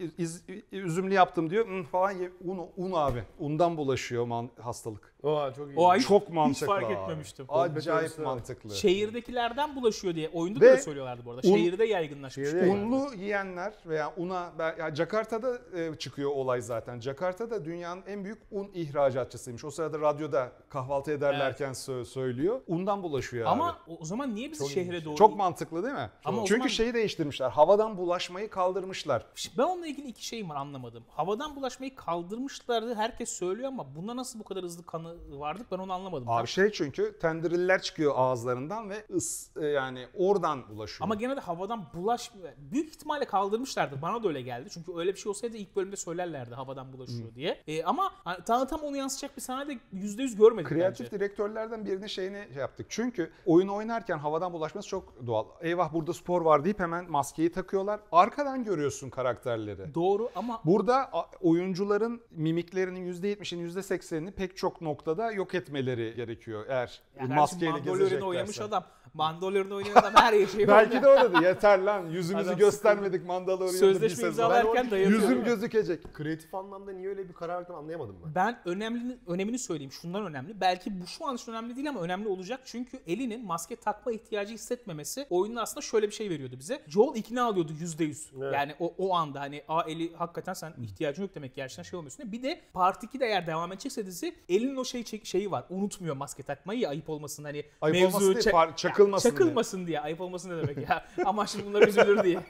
üzümlü 0.73 1.15
yaptım 1.15 1.51
diyor. 1.51 1.69
"Hı," 1.69 1.83
falan 1.83 2.15
un, 2.45 2.59
un 2.77 2.93
abi. 2.95 3.25
Undan 3.39 3.77
bulaşıyor 3.77 4.25
man- 4.27 4.51
hastalık. 4.61 5.10
Oha 5.23 5.55
çok 5.55 5.69
iyi. 5.71 5.77
O 5.77 5.89
ay- 5.89 6.01
Çok 6.01 6.23
hiç 6.23 6.35
mantıklı 6.35 6.67
fark 6.67 6.85
abi. 6.85 6.93
etmemiştim. 6.93 7.47
Acayip 7.49 8.19
var. 8.19 8.25
mantıklı. 8.25 8.71
Şehirdekilerden 8.75 9.77
bulaşıyor 9.77 10.15
diye. 10.15 10.29
Oyunda 10.29 10.61
da 10.61 10.65
Ve 10.65 10.71
öyle 10.71 10.83
söylüyorlardı 10.83 11.25
bu 11.25 11.31
arada. 11.31 11.49
un- 11.49 11.53
Şehirde 11.57 11.85
yaygınlaşmış. 11.85 12.47
Şehirde 12.49 12.67
yaygın. 12.67 12.81
Unlu 12.93 13.15
yiyenler 13.15 13.73
veya 13.87 14.13
una 14.17 14.53
ben- 14.59 14.77
ya 14.79 14.95
Jakarta'da 14.95 15.59
e, 15.79 15.95
çıkıyor 15.99 16.31
olay 16.31 16.61
zaten. 16.61 17.01
Jakarta'da 17.01 17.65
dünyanın 17.65 18.03
en 18.07 18.25
büyük 18.25 18.39
un 18.51 18.71
ihracatçısıymış. 18.75 19.65
O 19.65 19.71
sırada 19.71 19.99
radyoda 20.01 20.53
kahvaltı 20.69 21.13
ederlerken 21.13 21.73
sö- 21.73 22.05
söylüyor. 22.05 22.61
Undan 22.67 23.03
bulaşıyor 23.03 23.47
Ama 23.47 23.69
abi. 23.69 23.77
o 23.93 23.97
o 24.01 24.05
zaman 24.05 24.35
niye 24.35 24.51
bizi 24.51 24.59
Çok 24.59 24.71
şehre 24.71 24.85
ilginç. 24.89 25.05
doğru... 25.05 25.15
Çok 25.17 25.37
mantıklı 25.37 25.83
değil 25.83 25.95
mi? 25.95 26.11
Ama 26.25 26.43
o 26.43 26.45
Çünkü 26.47 26.59
zaman- 26.59 26.69
şeyi 26.69 26.95
değiştirmişler. 26.95 27.51
Havadan 27.51 27.97
bulaşmayı 27.97 28.51
kaldırmışlar. 28.51 29.27
Şimdi 29.35 29.59
Ben 29.59 29.63
onunla 29.63 29.87
ilgili 29.87 30.09
iki 30.09 30.27
şeyim 30.27 30.51
var 30.51 30.57
anlamadım. 30.57 31.05
Havadan 31.09 31.57
bulaşmayı 31.57 31.95
kaldırmışlardı 31.95 32.95
herkes 32.95 33.29
söylüyor 33.33 33.69
ama 33.69 33.95
bunda 33.97 34.17
nasıl 34.17 34.39
bu 34.39 34.45
kadar 34.45 34.65
hızlı 34.65 34.87
kanı 34.87 35.10
vardık 35.31 35.73
ben 35.73 35.79
onu 35.79 35.93
anlamadım. 35.93 36.29
Abi 36.29 36.47
şey 36.47 36.71
çünkü 36.73 37.19
tendriller 37.19 37.83
çıkıyor 37.83 38.13
ağızlarından 38.17 38.91
ve 38.91 39.05
ıs 39.15 39.57
e, 39.57 39.67
yani 39.67 40.07
oradan 40.15 40.69
bulaşıyor. 40.69 41.05
Ama 41.05 41.15
gene 41.15 41.37
de 41.37 41.41
havadan 41.41 41.85
bulaş 41.95 42.31
büyük 42.59 42.89
ihtimalle 42.89 43.25
kaldırmışlardı. 43.25 44.03
Bana 44.03 44.23
da 44.23 44.29
öyle 44.29 44.43
geldi. 44.43 44.69
Çünkü 44.71 44.93
öyle 44.97 45.13
bir 45.13 45.19
şey 45.19 45.31
olsaydı 45.31 45.57
ilk 45.57 45.77
bölümde 45.77 45.97
söylerlerdi 45.97 46.55
havadan 46.55 46.93
bulaşıyor 46.93 47.35
diye. 47.35 47.63
E, 47.67 47.85
ama 47.85 48.13
hani, 48.25 48.45
tam, 48.45 48.67
tam 48.67 48.81
onu 48.81 48.97
yansıtacak 48.97 49.37
bir 49.37 49.43
sahne 49.43 49.69
de 49.69 49.79
%100 49.95 50.37
görmedik 50.37 50.69
Kreatif 50.69 51.07
bence. 51.07 51.19
direktörlerden 51.19 51.85
birinin 51.85 52.07
şeyini 52.07 52.49
şey 52.53 52.61
yaptık. 52.61 52.87
Çünkü 52.89 53.31
oyun 53.47 53.69
oynarken 53.69 54.19
havadan 54.19 54.53
bulaşması 54.53 54.89
çok 54.89 55.27
doğal. 55.27 55.45
Eyvah 55.61 55.93
burada 55.93 56.13
spor 56.15 56.43
var 56.43 56.65
deyip 56.65 56.79
hemen 56.81 57.11
maskeyi 57.11 57.53
takıyorlar. 57.53 58.01
Arkadan 58.13 58.65
görüyorsun 58.65 59.11
karakterleri. 59.11 59.95
Doğru 59.95 60.31
ama 60.35 60.61
Burada 60.65 61.11
oyuncuların 61.41 62.21
mimiklerinin 62.31 63.13
%70'ini 63.13 63.69
%80'ini 63.69 64.33
pek 64.33 64.57
çok 64.57 64.81
noktada 65.01 65.33
yok 65.33 65.55
etmeleri 65.55 66.15
gerekiyor 66.17 66.65
eğer 66.69 67.01
Yani 67.19 67.35
maskeyle 67.35 67.73
Mandalorian'ı 67.73 68.25
oynamış 68.27 68.47
gezeceklerse. 68.47 68.65
adam. 68.65 68.85
Mandalorian 69.15 69.71
oynayan 69.71 69.95
adam 69.95 70.13
her 70.15 70.47
şeyi 70.47 70.69
Belki 70.69 71.03
de 71.03 71.07
öyledir. 71.07 71.43
Yeter 71.43 71.79
lan. 71.79 72.07
Yüzümüzü 72.07 72.49
Adam 72.49 72.59
göstermedik 72.59 73.27
Mandalorian'da 73.27 73.73
bir 73.73 73.79
Sözleşme 73.79 74.17
sezon. 74.17 74.29
imzalarken 74.29 74.91
dayatıyor. 74.91 75.21
Yüzüm 75.23 75.45
gözükecek. 75.45 76.15
Kreatif 76.15 76.55
anlamda 76.55 76.93
niye 76.93 77.09
öyle 77.09 77.29
bir 77.29 77.35
karar 77.35 77.61
verdin 77.61 77.73
anlayamadım 77.75 78.17
ben. 78.25 78.35
Ben 78.35 78.59
önemli 78.65 79.19
önemini 79.27 79.59
söyleyeyim. 79.59 79.93
Şundan 79.93 80.25
önemli. 80.27 80.61
Belki 80.61 81.01
bu 81.01 81.07
şu 81.07 81.27
an 81.27 81.37
için 81.37 81.53
önemli 81.53 81.77
değil 81.77 81.89
ama 81.89 82.01
önemli 82.01 82.29
olacak. 82.29 82.61
Çünkü 82.65 82.99
Ellie'nin 83.07 83.47
maske 83.47 83.77
takma 83.77 84.13
ihtiyacı 84.13 84.55
hissetmemesi 84.55 85.27
oyunun 85.31 85.57
aslında 85.57 85.81
şöyle 85.81 86.07
bir 86.07 86.13
şey 86.13 86.31
veriyordu 86.31 86.57
bize. 86.59 86.83
Joel 86.87 87.17
ikna 87.17 87.45
alıyordu 87.45 87.73
%100. 87.73 88.29
Evet. 88.39 88.55
Yani 88.55 88.75
o, 88.81 88.95
o 88.99 89.15
anda 89.15 89.41
hani 89.41 89.63
a 89.69 89.83
Ellie 89.83 90.13
hakikaten 90.15 90.53
sen 90.53 90.73
ihtiyacın 90.83 91.23
yok 91.23 91.35
demek 91.35 91.51
ki 91.51 91.57
gerçekten 91.57 91.83
şey 91.83 91.97
olmuyorsun. 91.97 92.33
Bir 92.33 92.43
de 92.43 92.61
Part 92.73 93.05
2'de 93.05 93.27
eğer 93.27 93.47
devam 93.47 93.73
edecekse 93.73 94.07
dizi 94.07 94.35
Ellie'nin 94.49 94.77
o 94.77 94.85
şey 94.85 95.05
şeyi 95.25 95.51
var. 95.51 95.65
Unutmuyor 95.71 96.17
maske 96.17 96.43
takmayı 96.43 96.81
ya 96.81 96.91
ayıp 96.91 97.11
olmasın 97.11 97.45
hani 97.45 97.65
Ayıp 97.81 98.09
olmasın 98.09 98.35
değil, 98.35 98.47
par- 98.47 98.77
çakılmasın 99.01 99.31
diye. 99.31 99.39
çakılmasın 99.39 99.87
diye. 99.87 100.01
Ayıp 100.01 100.21
olmasın 100.21 100.51
ne 100.51 100.57
demek 100.63 100.89
ya. 100.89 101.07
ama 101.25 101.47
şimdi 101.47 101.67
bunlar 101.67 101.89
üzülür 101.89 102.23
diye. 102.25 102.41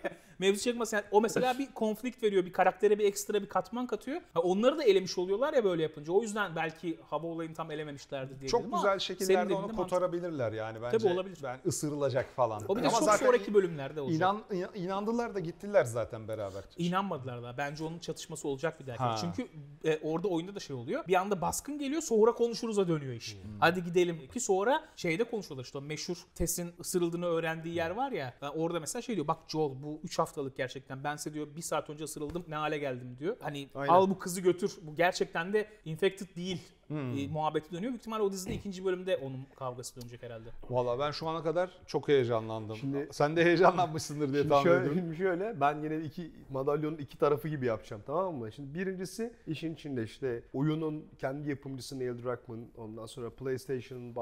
Mevzu 0.40 0.62
çekmesin. 0.62 0.96
Yani 0.96 1.06
o 1.10 1.20
mesela 1.20 1.58
bir 1.58 1.72
konflikt 1.74 2.22
veriyor. 2.22 2.46
Bir 2.46 2.52
karaktere 2.52 2.98
bir 2.98 3.04
ekstra 3.04 3.42
bir 3.42 3.48
katman 3.48 3.86
katıyor. 3.86 4.20
Ha, 4.34 4.40
onları 4.40 4.78
da 4.78 4.84
elemiş 4.84 5.18
oluyorlar 5.18 5.54
ya 5.54 5.64
böyle 5.64 5.82
yapınca. 5.82 6.12
O 6.12 6.22
yüzden 6.22 6.56
belki 6.56 6.98
hava 7.10 7.26
olayını 7.26 7.54
tam 7.54 7.70
elememişlerdir 7.70 8.40
diye 8.40 8.48
Çok 8.48 8.72
güzel 8.72 8.98
şekillerde 8.98 9.54
onu 9.54 9.76
kotarabilirler 9.76 10.52
yani 10.52 10.82
bence. 10.82 10.98
Tabii 10.98 11.12
olabilir. 11.12 11.38
Ben 11.42 11.58
ısırılacak 11.66 12.30
falan. 12.30 12.62
O 12.68 12.76
bir 12.76 12.82
de 12.82 12.88
Ama 12.88 12.98
çok 12.98 13.08
zaten 13.08 13.26
sonraki 13.26 13.54
bölümlerde 13.54 14.00
olacak. 14.00 14.16
inan, 14.16 14.42
inan- 14.50 14.74
inandılar 14.74 15.34
da 15.34 15.38
gittiler 15.38 15.84
zaten 15.84 16.28
beraber. 16.28 16.64
İnanmadılar 16.78 17.42
da. 17.42 17.54
Bence 17.58 17.84
onun 17.84 17.98
çatışması 17.98 18.48
olacak 18.48 18.80
bir 18.80 18.86
dahaki. 18.86 19.02
Ha. 19.02 19.16
Çünkü 19.20 19.48
e, 19.84 19.98
orada 20.02 20.28
oyunda 20.28 20.54
da 20.54 20.60
şey 20.60 20.76
oluyor. 20.76 21.06
Bir 21.08 21.14
anda 21.14 21.40
baskın 21.40 21.78
geliyor 21.78 22.02
sonra 22.02 22.32
konuşuruz'a 22.32 22.88
dönüyor 22.88 23.12
iş. 23.12 23.34
Hmm. 23.34 23.40
Hadi 23.60 23.84
gidelim. 23.84 24.28
Ki 24.32 24.40
sonra 24.40 24.84
şeyde 24.96 25.24
konuşuyorlar 25.24 25.64
işte 25.64 25.78
o 25.78 25.80
meşhur 25.80 26.16
Tess'in 26.40 26.72
ısırıldığını 26.80 27.26
öğrendiği 27.26 27.74
yer 27.74 27.90
var 27.90 28.12
ya. 28.12 28.34
Orada 28.54 28.80
mesela 28.80 29.02
şey 29.02 29.14
diyor 29.14 29.26
bak 29.26 29.38
Joel 29.48 29.82
bu 29.82 30.00
3 30.04 30.18
haftalık 30.18 30.56
gerçekten. 30.56 31.04
Ben 31.04 31.16
size 31.16 31.34
diyor 31.34 31.56
bir 31.56 31.62
saat 31.62 31.90
önce 31.90 32.04
ısırıldım 32.04 32.44
ne 32.48 32.54
hale 32.54 32.78
geldim 32.78 33.16
diyor. 33.18 33.36
Hani 33.40 33.68
Aynen. 33.74 33.92
al 33.92 34.10
bu 34.10 34.18
kızı 34.18 34.40
götür. 34.40 34.72
Bu 34.82 34.94
gerçekten 34.94 35.52
de 35.52 35.68
infected 35.84 36.36
değil. 36.36 36.60
Hmm. 36.90 37.18
E, 37.18 37.28
muhabbeti 37.28 37.72
dönüyor. 37.72 37.90
Büyük 37.90 38.00
ihtimalle 38.00 38.22
o 38.22 38.32
dizide 38.32 38.54
ikinci 38.54 38.84
bölümde 38.84 39.16
onun 39.16 39.46
kavgası 39.56 40.00
dönecek 40.00 40.22
herhalde. 40.22 40.48
Valla 40.70 40.98
ben 40.98 41.10
şu 41.10 41.28
ana 41.28 41.42
kadar 41.42 41.70
çok 41.86 42.08
heyecanlandım. 42.08 42.76
Şimdi- 42.76 43.08
Sen 43.12 43.36
de 43.36 43.44
heyecanlanmışsındır 43.44 44.32
diye 44.32 44.48
tahmin 44.48 44.70
ediyorum. 44.70 44.92
şimdi 44.94 45.16
şöyle 45.16 45.60
ben 45.60 45.82
yine 45.82 46.00
iki 46.04 46.30
madalyonun 46.50 46.96
iki 46.96 47.18
tarafı 47.18 47.48
gibi 47.48 47.66
yapacağım 47.66 48.02
tamam 48.06 48.34
mı? 48.34 48.52
Şimdi 48.52 48.74
birincisi 48.78 49.32
işin 49.46 49.74
içinde 49.74 50.04
işte 50.04 50.42
oyunun 50.52 51.04
kendi 51.18 51.48
yapımcısı 51.48 51.98
Neil 51.98 52.22
Druckmann 52.22 52.66
ondan 52.76 53.06
sonra 53.06 53.30
PlayStation 53.30 54.14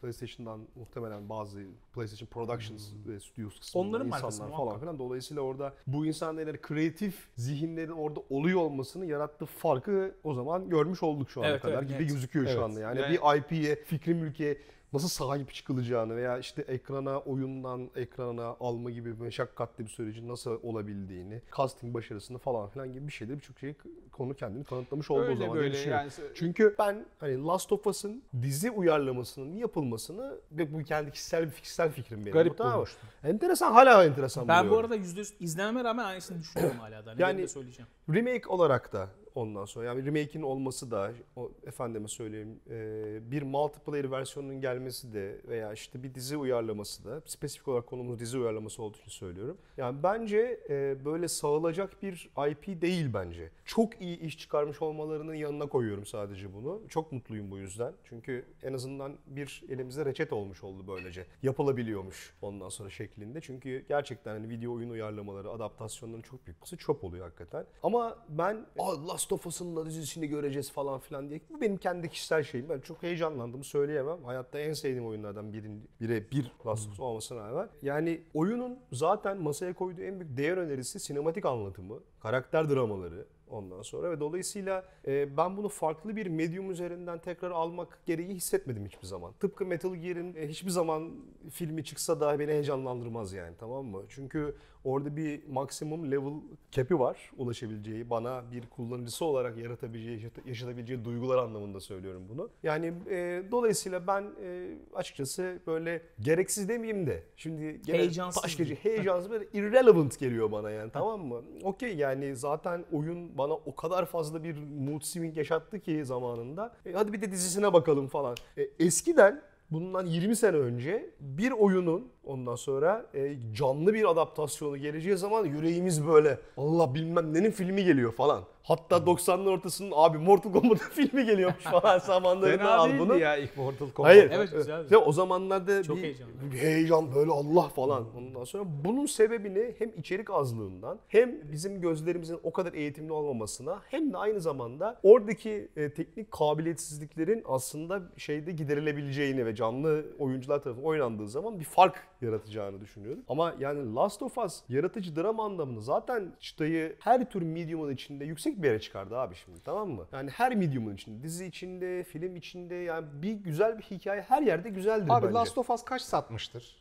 PlayStation'dan 0.00 0.60
muhtemelen 0.76 1.28
bazı 1.28 1.62
PlayStation 1.94 2.26
Productions 2.28 2.88
ve 3.08 3.20
Studios 3.20 3.60
kısmında 3.60 3.88
Onların 3.88 4.08
markası 4.08 4.26
insanlar 4.26 4.48
muhakkak. 4.50 4.66
falan 4.68 4.80
filan. 4.80 4.98
Dolayısıyla 4.98 5.42
orada 5.42 5.74
bu 5.86 6.06
insanların 6.06 6.56
kreatif 6.56 7.28
zihinlerin 7.36 7.90
orada 7.92 8.20
oluyor 8.30 8.60
olmasını 8.60 9.06
yarattığı 9.06 9.46
farkı 9.46 10.14
o 10.24 10.34
zaman 10.34 10.68
görmüş 10.70 11.02
olduk 11.02 11.30
şu 11.30 11.40
ana 11.40 11.48
Evet, 11.48 11.62
kadar 11.62 11.78
evet, 11.78 11.88
gibi 11.88 12.02
net. 12.02 12.10
Gözüküyor 12.16 12.44
Evet. 12.46 12.54
şu 12.56 12.64
anda. 12.64 12.80
Yani, 12.80 13.00
Yani- 13.00 13.12
bir 13.12 13.38
IP'ye, 13.38 13.76
fikri 13.84 14.14
mülkiye 14.14 14.58
nasıl 14.92 15.08
sahip 15.08 15.54
çıkılacağını 15.54 16.16
veya 16.16 16.38
işte 16.38 16.62
ekrana, 16.62 17.18
oyundan 17.18 17.90
ekrana 17.96 18.56
alma 18.60 18.90
gibi 18.90 19.12
meşakkatli 19.14 19.84
bir 19.84 19.90
sürecin 19.90 20.28
nasıl 20.28 20.58
olabildiğini, 20.62 21.42
casting 21.56 21.94
başarısını 21.94 22.38
falan 22.38 22.68
filan 22.68 22.92
gibi 22.92 23.06
bir 23.06 23.12
şeyde 23.12 23.34
birçok 23.36 23.58
şey 23.58 23.74
konu 24.12 24.34
kendini 24.34 24.64
kanıtlamış 24.64 25.10
oldu 25.10 25.20
o 25.20 25.24
Öyle 25.24 25.36
zaman. 25.38 25.56
böyle 25.56 25.72
düşünüyorum. 25.72 26.08
yani. 26.18 26.30
Çünkü 26.34 26.74
ben 26.78 27.06
hani 27.20 27.44
Last 27.44 27.72
of 27.72 27.86
Us'ın 27.86 28.22
dizi 28.42 28.70
uyarlamasının 28.70 29.56
yapılmasını 29.56 30.38
ve 30.52 30.72
bu 30.72 30.82
kendi 30.84 31.10
kişisel 31.10 31.46
bir 31.46 31.52
kişisel 31.52 31.90
fikrim 31.92 32.20
benim. 32.20 32.32
Garip 32.32 32.52
bu, 32.52 32.56
tamam 32.56 32.74
bulmuştum. 32.74 33.08
Enteresan 33.24 33.72
hala 33.72 34.04
enteresan 34.04 34.48
Ben 34.48 34.64
bu 34.64 34.68
buluyorum. 34.70 34.90
arada 34.92 34.96
%100 35.02 35.34
izlememe 35.40 35.84
rağmen 35.84 36.04
aynısını 36.04 36.38
düşünüyorum 36.40 36.78
hala 36.78 37.06
da. 37.06 37.14
Ne 37.14 37.22
Yani- 37.22 37.40
yani, 37.40 37.48
söyleyeceğim. 37.48 37.88
Remake 38.14 38.48
olarak 38.48 38.92
da 38.92 39.08
ondan 39.36 39.64
sonra 39.64 39.86
yani 39.86 40.06
remake'in 40.06 40.42
olması 40.42 40.90
da 40.90 41.12
o 41.36 41.52
efendime 41.66 42.08
söyleyeyim 42.08 42.60
e, 42.70 43.30
bir 43.30 43.42
multiplayer 43.42 44.10
versiyonunun 44.10 44.60
gelmesi 44.60 45.12
de 45.12 45.40
veya 45.48 45.72
işte 45.72 46.02
bir 46.02 46.14
dizi 46.14 46.36
uyarlaması 46.36 47.04
da 47.04 47.22
spesifik 47.26 47.68
olarak 47.68 47.86
konumuz 47.86 48.18
dizi 48.18 48.38
uyarlaması 48.38 48.82
olduğu 48.82 48.98
için 48.98 49.10
söylüyorum. 49.10 49.58
Yani 49.76 50.02
bence 50.02 50.60
e, 50.68 51.04
böyle 51.04 51.28
sağılacak 51.28 52.02
bir 52.02 52.30
IP 52.50 52.82
değil 52.82 53.14
bence. 53.14 53.50
Çok 53.64 54.00
iyi 54.00 54.20
iş 54.20 54.38
çıkarmış 54.38 54.82
olmalarının 54.82 55.34
yanına 55.34 55.66
koyuyorum 55.66 56.06
sadece 56.06 56.54
bunu. 56.54 56.82
Çok 56.88 57.12
mutluyum 57.12 57.50
bu 57.50 57.58
yüzden. 57.58 57.92
Çünkü 58.04 58.44
en 58.62 58.72
azından 58.72 59.16
bir 59.26 59.62
elimizde 59.68 60.04
reçete 60.04 60.34
olmuş 60.34 60.64
oldu 60.64 60.84
böylece. 60.88 61.26
Yapılabiliyormuş 61.42 62.34
ondan 62.42 62.68
sonra 62.68 62.90
şeklinde. 62.90 63.40
Çünkü 63.40 63.84
gerçekten 63.88 64.32
hani 64.32 64.48
video 64.48 64.72
oyun 64.72 64.90
uyarlamaları, 64.90 65.50
adaptasyonların 65.50 66.22
çok 66.22 66.46
büyük 66.46 66.60
kısmı 66.60 66.78
çöp 66.78 67.04
oluyor 67.04 67.24
hakikaten. 67.24 67.66
Ama 67.82 68.18
ben 68.28 68.66
Aa, 68.78 69.08
Last 69.26 69.32
of 69.32 69.46
Us'ın 69.46 69.76
da 69.76 69.86
dizisini 69.86 70.26
göreceğiz 70.26 70.72
falan 70.72 71.00
filan 71.00 71.28
diye. 71.28 71.40
Bu 71.50 71.60
benim 71.60 71.76
kendi 71.76 72.08
kişisel 72.08 72.42
şeyim. 72.42 72.68
Ben 72.68 72.80
çok 72.80 73.02
heyecanlandım 73.02 73.64
söyleyemem. 73.64 74.24
Hayatta 74.24 74.58
en 74.58 74.72
sevdiğim 74.72 75.06
oyunlardan 75.06 75.52
birin, 75.52 75.90
bire 76.00 76.30
bir 76.30 76.52
Last 76.66 76.86
of 76.86 76.92
Us 76.92 77.00
olmasına 77.00 77.48
rağmen. 77.48 77.68
Yani 77.82 78.20
oyunun 78.34 78.78
zaten 78.92 79.38
masaya 79.38 79.74
koyduğu 79.74 80.02
en 80.02 80.20
büyük 80.20 80.36
değer 80.36 80.56
önerisi 80.56 81.00
sinematik 81.00 81.46
anlatımı, 81.46 82.00
karakter 82.20 82.70
dramaları, 82.70 83.26
ondan 83.48 83.82
sonra 83.82 84.10
ve 84.10 84.20
dolayısıyla 84.20 84.84
e, 85.06 85.36
ben 85.36 85.56
bunu 85.56 85.68
farklı 85.68 86.16
bir 86.16 86.26
medyum 86.26 86.70
üzerinden 86.70 87.18
tekrar 87.18 87.50
almak 87.50 87.98
gereği 88.06 88.34
hissetmedim 88.34 88.86
hiçbir 88.86 89.06
zaman. 89.06 89.32
Tıpkı 89.40 89.66
Metal 89.66 89.94
Gear'in 89.94 90.34
e, 90.34 90.48
hiçbir 90.48 90.70
zaman 90.70 91.12
filmi 91.50 91.84
çıksa 91.84 92.20
da 92.20 92.38
beni 92.38 92.50
heyecanlandırmaz 92.50 93.32
yani 93.32 93.54
tamam 93.58 93.86
mı? 93.86 94.02
Çünkü 94.08 94.56
orada 94.86 95.16
bir 95.16 95.48
maksimum 95.48 96.10
level 96.10 96.32
cap'i 96.70 96.98
var 96.98 97.30
ulaşabileceği, 97.36 98.10
bana 98.10 98.42
bir 98.52 98.66
kullanıcısı 98.66 99.24
olarak 99.24 99.58
yaratabileceği, 99.58 100.16
yaşat- 100.16 100.46
yaşatabileceği 100.46 101.04
duygular 101.04 101.38
anlamında 101.38 101.80
söylüyorum 101.80 102.22
bunu. 102.28 102.50
Yani 102.62 102.92
e, 103.10 103.42
dolayısıyla 103.50 104.06
ben 104.06 104.22
e, 104.42 104.68
açıkçası 104.94 105.58
böyle 105.66 106.02
gereksiz 106.20 106.68
demeyeyim 106.68 107.06
de 107.06 107.22
şimdi 107.36 107.80
Heyecansız 107.86 108.58
diyeyim. 108.58 108.78
heyecansız 108.82 109.30
böyle 109.30 109.44
irrelevant 109.52 110.18
geliyor 110.18 110.52
bana 110.52 110.70
yani 110.70 110.90
tamam 110.92 111.26
mı? 111.26 111.42
Okey 111.64 111.96
yani 111.96 112.36
zaten 112.36 112.84
oyun 112.92 113.38
bana 113.38 113.52
o 113.52 113.74
kadar 113.76 114.06
fazla 114.06 114.44
bir 114.44 114.56
mood 114.62 115.00
swing 115.02 115.36
yaşattı 115.36 115.80
ki 115.80 116.04
zamanında. 116.04 116.76
E, 116.86 116.92
hadi 116.92 117.12
bir 117.12 117.22
de 117.22 117.32
dizisine 117.32 117.72
bakalım 117.72 118.08
falan. 118.08 118.36
E, 118.58 118.62
eskiden 118.78 119.42
bundan 119.70 120.06
20 120.06 120.36
sene 120.36 120.56
önce 120.56 121.10
bir 121.20 121.50
oyunun 121.50 122.08
ondan 122.26 122.54
sonra 122.56 123.06
e, 123.14 123.36
canlı 123.54 123.94
bir 123.94 124.10
adaptasyonu 124.10 124.76
geleceği 124.76 125.16
zaman 125.16 125.44
yüreğimiz 125.44 126.06
böyle 126.06 126.38
Allah 126.56 126.94
bilmem 126.94 127.34
nenin 127.34 127.50
filmi 127.50 127.84
geliyor 127.84 128.12
falan. 128.12 128.42
Hatta 128.62 128.96
90'ların 128.96 129.48
ortasının 129.50 129.92
abi 129.94 130.18
Mortal 130.18 130.52
Kombat'ın 130.52 130.76
filmi 130.90 131.26
geliyormuş 131.26 131.62
falan 131.64 131.98
zamanlarında 131.98 132.58
Fena 132.58 132.76
al 132.76 132.90
bunu. 132.98 133.18
ya 133.18 133.36
ilk 133.36 133.56
Mortal 133.56 133.90
Kombat. 133.90 134.12
Hayır. 134.12 134.30
Evet, 134.34 134.52
güzeldi. 134.52 134.90
Ve 134.90 134.96
o 134.96 135.12
zamanlarda 135.12 135.82
Çok 135.82 135.96
bir, 135.96 136.02
heyecanlı. 136.02 136.32
bir 136.52 136.58
heyecan 136.58 137.14
böyle 137.14 137.30
Allah 137.30 137.68
falan. 137.68 138.04
Ondan 138.18 138.44
sonra 138.44 138.64
bunun 138.84 139.06
sebebini 139.06 139.74
hem 139.78 139.90
içerik 139.96 140.30
azlığından 140.30 140.98
hem 141.08 141.52
bizim 141.52 141.80
gözlerimizin 141.80 142.38
o 142.42 142.52
kadar 142.52 142.72
eğitimli 142.72 143.12
olmamasına 143.12 143.80
hem 143.90 144.12
de 144.12 144.16
aynı 144.16 144.40
zamanda 144.40 145.00
oradaki 145.02 145.68
e, 145.76 145.94
teknik 145.94 146.30
kabiliyetsizliklerin 146.30 147.42
aslında 147.48 148.02
şeyde 148.16 148.52
giderilebileceğini 148.52 149.46
ve 149.46 149.54
canlı 149.54 150.04
oyuncular 150.18 150.62
tarafından 150.62 150.86
oynandığı 150.88 151.28
zaman 151.28 151.58
bir 151.60 151.64
fark 151.64 152.06
yaratacağını 152.22 152.80
düşünüyorum. 152.80 153.22
Ama 153.28 153.54
yani 153.58 153.94
Last 153.94 154.22
of 154.22 154.38
Us 154.38 154.62
yaratıcı 154.68 155.16
drama 155.16 155.44
anlamında 155.44 155.80
zaten 155.80 156.32
çıtayı 156.40 156.96
her 157.00 157.30
tür 157.30 157.42
medium'un 157.42 157.92
içinde 157.92 158.24
yüksek 158.24 158.62
bir 158.62 158.68
yere 158.68 158.80
çıkardı 158.80 159.18
abi 159.18 159.34
şimdi 159.34 159.58
tamam 159.64 159.88
mı? 159.90 160.06
Yani 160.12 160.30
her 160.30 160.56
medium'un 160.56 160.94
içinde, 160.94 161.22
dizi 161.22 161.46
içinde, 161.46 162.04
film 162.04 162.36
içinde 162.36 162.74
yani 162.74 163.06
bir 163.22 163.32
güzel 163.32 163.78
bir 163.78 163.82
hikaye 163.82 164.20
her 164.20 164.42
yerde 164.42 164.68
güzeldir 164.70 165.10
Abi 165.10 165.26
bence. 165.26 165.34
Last 165.34 165.58
of 165.58 165.70
Us 165.70 165.84
kaç 165.84 166.02
satmıştır? 166.02 166.76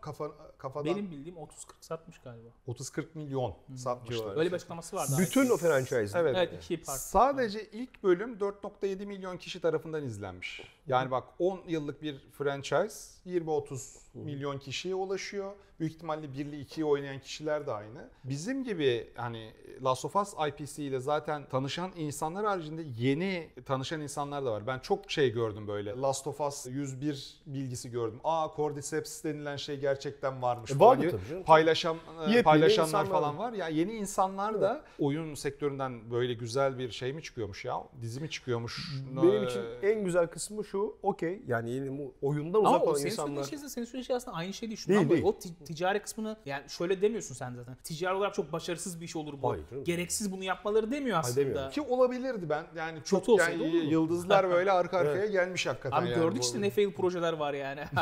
Kafa, 0.00 0.30
kafadan 0.58 0.84
Benim 0.84 1.10
bildiğim 1.10 1.36
30-40 1.36 1.48
satmış 1.80 2.18
galiba. 2.18 2.48
30-40 2.68 3.06
milyon 3.14 3.54
satmışlar. 3.76 4.36
Öyle 4.36 4.50
bir 4.50 4.56
açıklaması 4.56 4.96
vardı. 4.96 5.12
Bütün 5.18 5.50
o 5.50 5.56
franchise. 5.56 6.18
Evet. 6.18 6.36
Evet 6.36 6.64
iki 6.64 6.82
part. 6.82 6.98
Sadece 6.98 7.70
ilk 7.70 8.02
bölüm 8.02 8.34
4.7 8.34 9.06
milyon 9.06 9.36
kişi 9.36 9.60
tarafından 9.60 10.04
izlenmiş. 10.04 10.62
Yani 10.86 11.10
bak 11.10 11.24
10 11.38 11.60
yıllık 11.66 12.02
bir 12.02 12.18
franchise 12.32 12.96
20-30 13.26 13.98
milyon 14.14 14.58
kişiye 14.58 14.94
ulaşıyor. 14.94 15.52
Büyük 15.82 15.94
ihtimalle 15.94 16.26
1'li 16.26 16.62
2'yi 16.62 16.84
oynayan 16.84 17.18
kişiler 17.18 17.66
de 17.66 17.72
aynı. 17.72 18.08
Bizim 18.24 18.64
gibi 18.64 19.10
hani 19.14 19.50
Last 19.84 20.04
of 20.04 20.16
Us 20.16 20.34
IPC 20.48 20.82
ile 20.84 21.00
zaten 21.00 21.48
tanışan 21.48 21.90
insanlar 21.96 22.44
haricinde 22.46 22.82
yeni 22.98 23.48
tanışan 23.66 24.00
insanlar 24.00 24.44
da 24.44 24.52
var. 24.52 24.66
Ben 24.66 24.78
çok 24.78 25.10
şey 25.10 25.30
gördüm 25.32 25.68
böyle. 25.68 25.90
Last 26.00 26.26
of 26.26 26.40
Us 26.40 26.66
101 26.66 27.36
bilgisi 27.46 27.90
gördüm. 27.90 28.20
Aa 28.24 28.48
Cordyceps 28.56 29.24
denilen 29.24 29.56
şey 29.56 29.76
gerçekten 29.80 30.42
varmış 30.42 30.70
E, 30.72 30.78
vardı 30.78 31.02
gibi. 31.02 31.10
tabii 31.10 31.28
canım. 31.30 31.42
Paylaşan, 31.44 31.96
Yepyeni 32.20 32.42
paylaşanlar 32.42 33.06
falan 33.06 33.38
var. 33.38 33.52
Ya 33.52 33.68
yeni 33.68 33.92
insanlar 33.92 34.60
da 34.60 34.84
oyun 34.98 35.34
sektöründen 35.34 36.10
böyle 36.10 36.34
güzel 36.34 36.78
bir 36.78 36.90
şey 36.90 37.12
mi 37.12 37.22
çıkıyormuş 37.22 37.64
ya? 37.64 37.82
Dizi 38.00 38.20
mi 38.20 38.30
çıkıyormuş? 38.30 39.02
Benim 39.16 39.42
Ee, 39.44 39.46
için 39.46 39.62
en 39.82 40.04
güzel 40.04 40.26
kısmı 40.26 40.64
şu, 40.64 40.96
okey 41.02 41.42
yani 41.46 41.70
yeni 41.70 42.10
oyundan 42.22 42.58
Ama 42.58 42.68
uzak 42.76 42.82
olan 42.88 43.06
insanlar. 43.06 43.16
söylediğin 43.44 43.60
şey 43.60 43.68
senin 43.68 43.84
söylediğin 43.86 44.02
şey 44.06 44.16
aslında 44.16 44.36
aynı 44.36 44.52
şey 44.52 44.68
değil. 44.68 44.78
Değil, 44.88 44.98
Şundan 45.00 45.10
değil. 45.10 45.22
dolayı 45.22 45.34
O 45.34 45.38
ticari 45.72 46.02
kısmını 46.02 46.36
yani 46.46 46.68
şöyle 46.68 47.02
demiyorsun 47.02 47.34
sen 47.34 47.54
zaten. 47.54 47.76
Ticari 47.84 48.14
olarak 48.14 48.34
çok 48.34 48.52
başarısız 48.52 49.00
bir 49.00 49.04
iş 49.04 49.16
olur 49.16 49.42
bu. 49.42 49.50
Hayır 49.52 49.64
canım. 49.70 49.84
Gereksiz 49.84 50.32
bunu 50.32 50.44
yapmaları 50.44 50.90
demiyor 50.90 51.18
aslında. 51.18 51.36
demiyorum. 51.40 51.70
Ki 51.70 51.80
olabilirdi 51.80 52.48
ben 52.48 52.64
yani 52.76 52.98
çok 53.04 53.20
Kötü 53.20 53.32
olsaydı 53.32 53.62
yani 53.66 53.90
yıldızlar 53.92 54.50
böyle 54.50 54.72
arka 54.72 54.98
arkaya 54.98 55.26
gelmiş 55.26 55.66
hakikaten 55.66 55.96
Abi 55.96 56.08
yani. 56.10 56.20
gördük 56.20 56.44
işte 56.44 56.60
ne 56.60 56.70
fail 56.70 56.92
projeler 56.92 57.32
var 57.32 57.54
yani. 57.54 57.80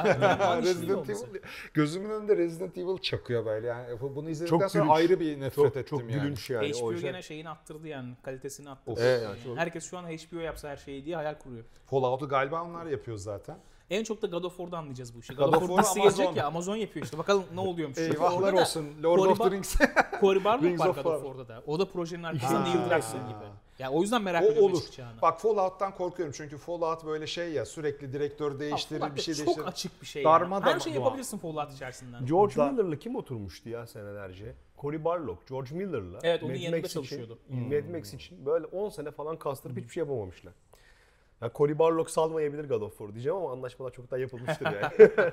Şey 0.63 0.63
Resident. 0.73 1.11
Evil 1.11 1.41
gözümün 1.75 2.11
önünde 2.11 2.37
Resident 2.37 2.79
Evil 2.79 2.99
çakıyor 2.99 3.47
böyle 3.47 3.67
yani 3.67 4.01
Bu- 4.01 4.17
bunu 4.17 4.31
izledikten 4.31 4.59
Çok 4.59 4.71
sonra 4.71 4.93
ayrı 4.93 5.21
bir 5.21 5.41
nefret 5.41 5.55
Çok, 5.55 5.77
ettim 5.77 5.99
çok 5.99 6.01
yani. 6.11 6.13
gülünç 6.23 6.51
yani 6.51 6.73
o 6.75 6.79
HBO 6.81 6.93
şey. 6.93 7.01
gene 7.03 7.23
şeyini 7.23 7.49
attırdı 7.49 7.89
yani 7.89 8.15
kalitesini 8.23 8.71
attırdı. 8.71 9.01
Evet, 9.03 9.23
yani 9.23 9.37
çok- 9.45 9.57
Herkes 9.59 9.91
şu 9.91 9.99
an 9.99 10.05
HBO 10.05 10.39
yapsa 10.39 10.69
her 10.69 10.77
şeyi 10.77 11.05
diye 11.05 11.17
hayal 11.17 11.35
kuruyor. 11.39 11.65
Fallout'u 11.87 12.29
galiba 12.29 12.63
onlar 12.63 12.87
yapıyor 12.87 13.17
zaten. 13.17 13.59
En 13.91 14.05
çok 14.05 14.23
da 14.23 14.27
God 14.27 14.45
of 14.45 14.57
War'da 14.57 14.79
anlayacağız 14.79 15.15
bu 15.17 15.21
işi. 15.21 15.35
God 15.35 15.45
God, 15.45 15.53
of 15.53 15.63
of 15.63 15.69
War 15.69 15.77
War 15.77 15.83
dizisi 15.85 16.01
gelecek 16.01 16.27
Amazon. 16.27 16.41
ya 16.41 16.47
Amazon 16.47 16.77
yapıyor 16.77 17.05
işte. 17.05 17.19
Bakalım 17.19 17.45
ne 17.55 17.61
oluyormuş. 17.61 17.99
Eyvahlar 17.99 18.57
da 18.57 18.61
olsun 18.61 18.87
Lord 19.03 19.19
of 19.19 19.39
Cory 19.39 19.51
the 19.51 19.57
Rings. 19.57 19.77
Cory 20.21 20.45
Barlog 20.45 20.81
var 20.81 20.89
of 20.89 21.05
God 21.05 21.15
of 21.15 21.23
War'da 21.23 21.49
da. 21.49 21.63
O 21.67 21.79
da 21.79 21.89
projenin 21.89 22.23
arkasında 22.23 22.59
Ha. 22.61 22.65
Neil 22.65 22.75
Druckmann 22.75 23.29
gibi. 23.29 23.45
Ya 23.79 23.91
o 23.91 24.03
yüzden 24.03 24.23
merak 24.23 24.43
o 24.43 24.47
ediyorum 24.47 24.73
olur. 24.73 24.81
çıkacağını. 24.81 25.23
Bak 25.23 25.41
Fallout'tan 25.41 25.95
korkuyorum 25.95 26.35
çünkü 26.37 26.59
Fallout 26.59 27.07
böyle 27.07 27.27
şey 27.27 27.53
ya 27.53 27.67
sürekli 27.67 28.13
direktör 28.13 28.59
değiştirir 28.59 29.01
Fallout 29.01 29.17
bir 29.17 29.21
şey 29.23 29.35
çok 29.35 29.47
değiştirir. 29.47 29.67
açık 29.67 30.03
bir 30.03 30.07
şey. 30.07 30.25
Darma 30.25 30.57
yani. 30.57 30.65
Her 30.65 30.81
şeyi 30.81 30.95
yapabilirsin 30.95 31.39
Fallout 31.39 31.73
içerisinden. 31.73 32.27
George 32.27 32.57
Da- 32.57 32.73
Miller'la 32.73 32.97
kim 32.99 33.17
oturmuştu 33.17 33.69
ya 33.69 33.87
senelerce? 33.87 34.55
Cory 34.79 35.05
Barlog, 35.05 35.39
George 35.49 35.75
Miller'la. 35.75 36.19
Evet, 36.23 36.43
onun 36.43 36.53
Mad 36.53 36.61
yanında 36.61 36.81
Max 36.81 36.93
çalışıyordu. 36.93 37.39
Için, 37.49 37.63
Mad 37.65 37.97
Max 37.99 38.15
için 38.15 38.47
böyle 38.47 38.67
10 38.67 38.89
sene 38.89 39.11
falan 39.11 39.37
kastırıp 39.39 39.77
hiçbir 39.77 39.89
şey 39.93 40.01
yapamamışlar. 40.01 40.53
Ya 41.43 41.51
Cory 41.55 41.79
Barlog 41.79 42.09
salmayabilir 42.09 42.69
God 42.69 42.83
of 42.83 42.99
War 42.99 43.13
diyeceğim 43.15 43.39
ama 43.39 43.53
anlaşmalar 43.53 43.91
çoktan 43.93 44.19
yapılmıştır 44.19 44.67
yani. 44.67 45.11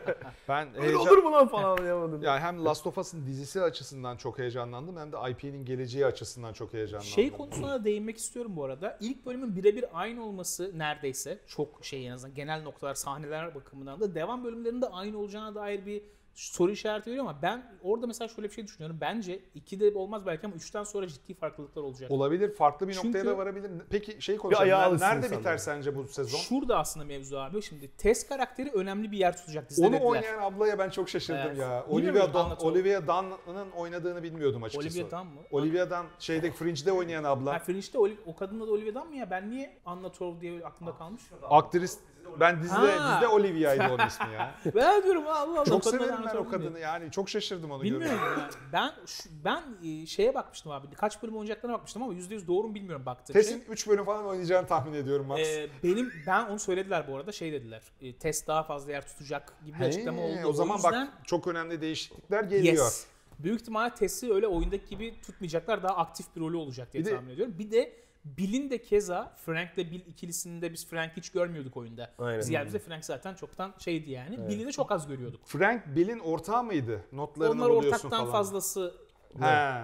Ben 0.50 0.68
Öyle 0.76 0.88
heyecan- 0.88 1.00
olur 1.02 1.18
mu 1.18 1.32
lan 1.32 1.48
falan 1.48 1.78
diyamadım. 1.78 2.22
yani 2.24 2.40
hem 2.40 2.66
Last 2.66 2.88
of 2.88 2.98
Us'ın 2.98 3.26
dizisi 3.26 3.62
açısından 3.62 4.18
çok 4.18 4.40
heyecanlandım 4.40 4.98
hem 4.98 5.12
de 5.12 5.18
IP'nin 5.32 5.66
geleceği 5.66 6.06
açısından 6.06 6.54
çok 6.54 6.74
heyecanlandım. 6.74 7.08
Şey 7.12 7.32
konusuna 7.32 7.70
da 7.70 7.84
değinmek 7.84 8.18
istiyorum 8.18 8.52
bu 8.56 8.64
arada. 8.64 8.98
İlk 9.02 9.26
bölümün 9.26 9.56
birebir 9.56 9.86
aynı 9.94 10.26
olması 10.26 10.72
neredeyse 10.80 11.40
çok 11.48 11.86
şey 11.86 12.08
en 12.08 12.12
azından 12.12 12.36
genel 12.36 12.62
noktalar, 12.64 12.96
sahneler 12.96 13.56
bakımından 13.56 14.00
da 14.00 14.16
devam 14.16 14.44
bölümlerinde 14.44 14.86
aynı 14.88 15.20
olacağına 15.20 15.56
dair 15.56 15.86
bir 15.86 16.02
soru 16.38 16.72
işareti 16.72 17.10
veriyor 17.10 17.26
ama 17.26 17.42
ben 17.42 17.78
orada 17.84 18.08
mesela 18.08 18.28
şöyle 18.28 18.50
bir 18.50 18.54
şey 18.54 18.68
düşünüyorum. 18.68 18.98
Bence 19.02 19.40
2'de 19.56 19.98
olmaz 19.98 20.26
belki 20.26 20.46
ama 20.48 20.56
3'ten 20.56 20.84
sonra 20.84 21.08
ciddi 21.08 21.34
farklılıklar 21.34 21.82
olacak. 21.84 22.12
Olabilir, 22.12 22.54
farklı 22.56 22.88
bir 22.88 22.94
Çünkü- 22.94 23.08
noktaya 23.08 23.26
da 23.26 23.38
varabilir. 23.38 23.72
Peki 23.90 24.22
şey 24.22 24.38
konuşalım. 24.38 24.68
Nerede 24.70 24.94
insanlar. 24.94 25.32
biter 25.40 25.58
sence 25.58 25.96
bu 25.96 26.08
sezon? 26.08 26.38
Şurada 26.38 26.80
aslında 26.80 27.06
mevzu 27.06 27.38
abi. 27.38 27.62
Şimdi 27.62 27.92
Tess 27.98 28.28
karakteri 28.28 28.72
önemli 28.72 29.12
bir 29.12 29.18
yer 29.18 29.38
tutacak 29.38 29.70
dizide 29.70 29.86
Onu 29.88 29.94
dediler. 29.94 30.08
oynayan 30.10 30.42
ablaya 30.42 30.80
ben 30.80 30.90
çok 30.90 31.10
şaşırdım 31.10 31.42
Evet. 31.48 31.58
ya. 31.58 31.86
Olivia 31.90 32.34
Dunn. 32.34 32.66
Olivia 32.66 33.08
Dunn'ın 33.08 33.72
oynadığını 33.72 34.24
bilmiyordum 34.24 34.64
açıkçası. 34.64 35.00
Olivia 35.00 35.12
Dunn 35.20 35.28
mı? 35.28 35.42
Olivia 35.52 35.90
Dunn 35.90 36.06
şeydeki 36.20 36.56
Fringe'de 36.58 36.92
oynayan 36.92 37.24
abla. 37.24 37.54
Ha, 37.54 37.60
Fringe'de 37.60 37.98
o 38.26 38.36
kadın 38.36 38.60
da 38.60 38.64
Olivia 38.64 39.02
Dunn 39.02 39.10
mı 39.10 39.16
ya? 39.16 39.30
Ben 39.32 39.50
niye 39.52 39.78
Anna 39.86 40.12
Torv 40.12 40.42
diye 40.42 40.66
aklımda 40.66 40.96
kalmış? 40.98 41.22
Aktris 41.50 42.00
ben 42.40 42.62
dizide 42.64 42.76
Ha. 42.92 43.12
dizide 43.12 43.28
Olivia'ydı 43.28 43.84
onun 43.94 44.08
ismi 44.08 44.34
ya. 44.34 44.52
ben 44.76 45.04
diyorum 45.04 45.24
Allah 45.28 45.60
Allah. 45.60 45.66
çok 45.66 45.84
severim 45.86 46.16
ben 46.34 46.36
o 46.38 46.50
kadını 46.50 46.80
yani 46.80 47.12
çok 47.12 47.30
şaşırdım 47.30 47.72
onu 47.72 47.84
Bilmiyorum 47.84 48.20
yani. 48.38 48.44
Ben 48.74 48.92
şu- 49.06 49.30
ben 49.46 49.64
e, 49.84 50.06
şeye 50.06 50.34
bakmıştım 50.36 50.72
abi. 50.72 50.88
Kaç 50.96 51.24
bölüm 51.24 51.34
oynayacaklarına 51.36 51.76
bakmıştım 51.78 52.04
ama 52.04 52.14
%100 52.14 52.48
doğru 52.48 52.68
mu 52.68 52.76
bilmiyorum 52.76 53.06
baktığım 53.06 53.34
Tess'in 53.34 53.52
şey. 53.60 53.74
3 53.74 53.88
bölüm 53.88 54.06
falan 54.06 54.26
oynayacağını 54.26 54.68
tahmin 54.68 54.94
ediyorum 54.94 55.26
Max. 55.28 55.40
Ee, 55.40 55.70
benim 55.84 56.14
ben 56.28 56.46
onu 56.46 56.60
söylediler 56.60 57.06
bu 57.12 57.18
arada 57.18 57.32
şey 57.32 57.52
dediler. 57.54 57.82
E, 58.02 58.14
test 58.16 58.48
daha 58.48 58.64
fazla 58.64 58.92
yer 58.92 59.08
tutacak 59.08 59.54
gibi 59.66 59.80
bir 59.80 59.86
açıklama 59.86 60.22
oldu. 60.22 60.40
o 60.48 60.54
zaman 60.54 60.76
yüzden, 60.76 60.94
bak 60.94 61.28
çok 61.28 61.48
önemli 61.48 61.82
değişiklikler 61.82 62.44
geliyor. 62.44 62.74
yes. 62.86 63.06
Büyük 63.40 63.62
ihtimalle 63.62 63.94
Tess'i 63.94 64.34
öyle 64.34 64.48
oyundaki 64.48 64.90
gibi 64.90 65.22
tutmayacaklar. 65.22 65.84
Daha 65.84 65.98
aktif 65.98 66.26
bir 66.36 66.42
rolü 66.42 66.58
olacak 66.58 66.94
diye 66.94 67.04
Bir 67.06 67.10
de- 67.10 67.16
tahmin 67.16 67.30
ediyorum. 67.34 67.56
Bir 67.60 67.72
de 67.72 67.94
Bill'in 68.38 68.70
de 68.70 68.82
keza 68.82 69.36
Frank'le 69.46 69.78
Bill 69.78 70.06
ikilisinde 70.08 70.74
biz 70.74 70.88
Frank'i 70.88 71.18
hiç 71.18 71.30
görmüyorduk 71.30 71.78
oyunda. 71.78 72.14
Aynen. 72.18 72.40
Biz 72.40 72.50
geldiğimizde 72.50 72.80
Frank 72.80 73.06
zaten 73.06 73.34
çoktan 73.34 73.74
şeydi 73.80 74.12
yani. 74.12 74.48
Bill'i 74.50 74.66
de 74.66 74.72
çok 74.72 74.92
az 74.92 75.08
görüyorduk. 75.08 75.42
Frank 75.46 75.96
Bill'in 75.96 76.20
ortağı 76.20 76.64
mıydı? 76.64 77.02
Notlarını 77.12 77.54
Onlar 77.54 77.70
buluyorsun 77.70 77.90
ortaktan 77.90 78.20
falan. 78.20 78.32
fazlası 78.32 78.94
He. 79.40 79.84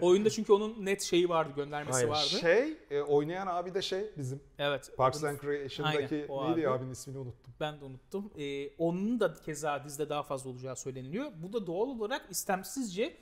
oyunda 0.00 0.30
çünkü 0.30 0.52
onun 0.52 0.84
net 0.86 1.02
şeyi 1.02 1.28
vardı, 1.28 1.52
göndermesi 1.56 1.96
Aynen. 1.96 2.10
vardı. 2.10 2.28
Şey 2.28 2.76
e, 2.90 3.00
oynayan 3.00 3.46
abi 3.46 3.74
de 3.74 3.82
şey 3.82 4.10
bizim 4.18 4.40
Evet. 4.58 4.92
Parks 4.96 5.24
and 5.24 5.38
Recreation'daki 5.44 6.26
Aynen, 6.30 6.56
neydi 6.56 6.68
abi. 6.68 6.68
abinin 6.68 6.90
ismini 6.90 7.18
unuttum. 7.18 7.52
Ben 7.60 7.80
de 7.80 7.84
unuttum. 7.84 8.30
Ee, 8.38 8.68
onun 8.78 9.20
da 9.20 9.34
keza 9.34 9.84
dizide 9.84 10.08
daha 10.08 10.22
fazla 10.22 10.50
olacağı 10.50 10.76
söyleniliyor. 10.76 11.30
Bu 11.42 11.52
da 11.52 11.66
doğal 11.66 11.88
olarak 11.88 12.26
istemsizce 12.30 13.16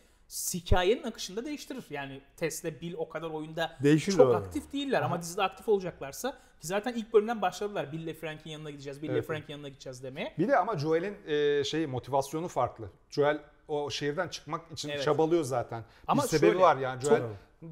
hikayenin 0.55 1.03
akışını 1.03 1.37
da 1.37 1.45
değiştirir. 1.45 1.85
Yani 1.91 2.21
Tesla, 2.37 2.81
Bill 2.81 2.95
o 2.99 3.09
kadar 3.09 3.31
oyunda 3.31 3.77
Değişir 3.83 4.13
çok 4.13 4.33
de. 4.33 4.37
aktif 4.37 4.73
değiller 4.73 5.03
ama 5.03 5.21
dizide 5.23 5.43
aktif 5.43 5.69
olacaklarsa 5.69 6.31
ki 6.61 6.67
zaten 6.67 6.95
ilk 6.95 7.13
bölümden 7.13 7.43
başladılar. 7.43 7.93
Bill 7.93 8.01
ile 8.01 8.15
Frank'in 8.15 8.51
yanına 8.51 8.71
gideceğiz, 8.71 9.03
Bill 9.03 9.09
ile 9.09 9.17
Evet. 9.17 9.27
Frank'in 9.27 9.53
yanına 9.53 9.69
gideceğiz 9.69 10.03
demeye. 10.03 10.35
Bir 10.39 10.49
de 10.49 10.57
ama 10.57 10.79
Joel'in 10.79 11.17
e, 11.27 11.65
şeyi 11.65 11.87
motivasyonu 11.87 12.49
farklı. 12.49 12.91
Joel 13.11 13.39
o 13.69 13.91
şehirden 13.91 14.29
çıkmak 14.29 14.73
için 14.73 14.89
Evet. 14.89 15.03
çabalıyor 15.03 15.45
zaten. 15.45 15.85
Ama 16.07 16.23
bir 16.23 16.29
sebebi 16.29 16.47
şöyle, 16.51 16.61
var 16.61 16.77
yani 16.77 17.03
Joel 17.03 17.23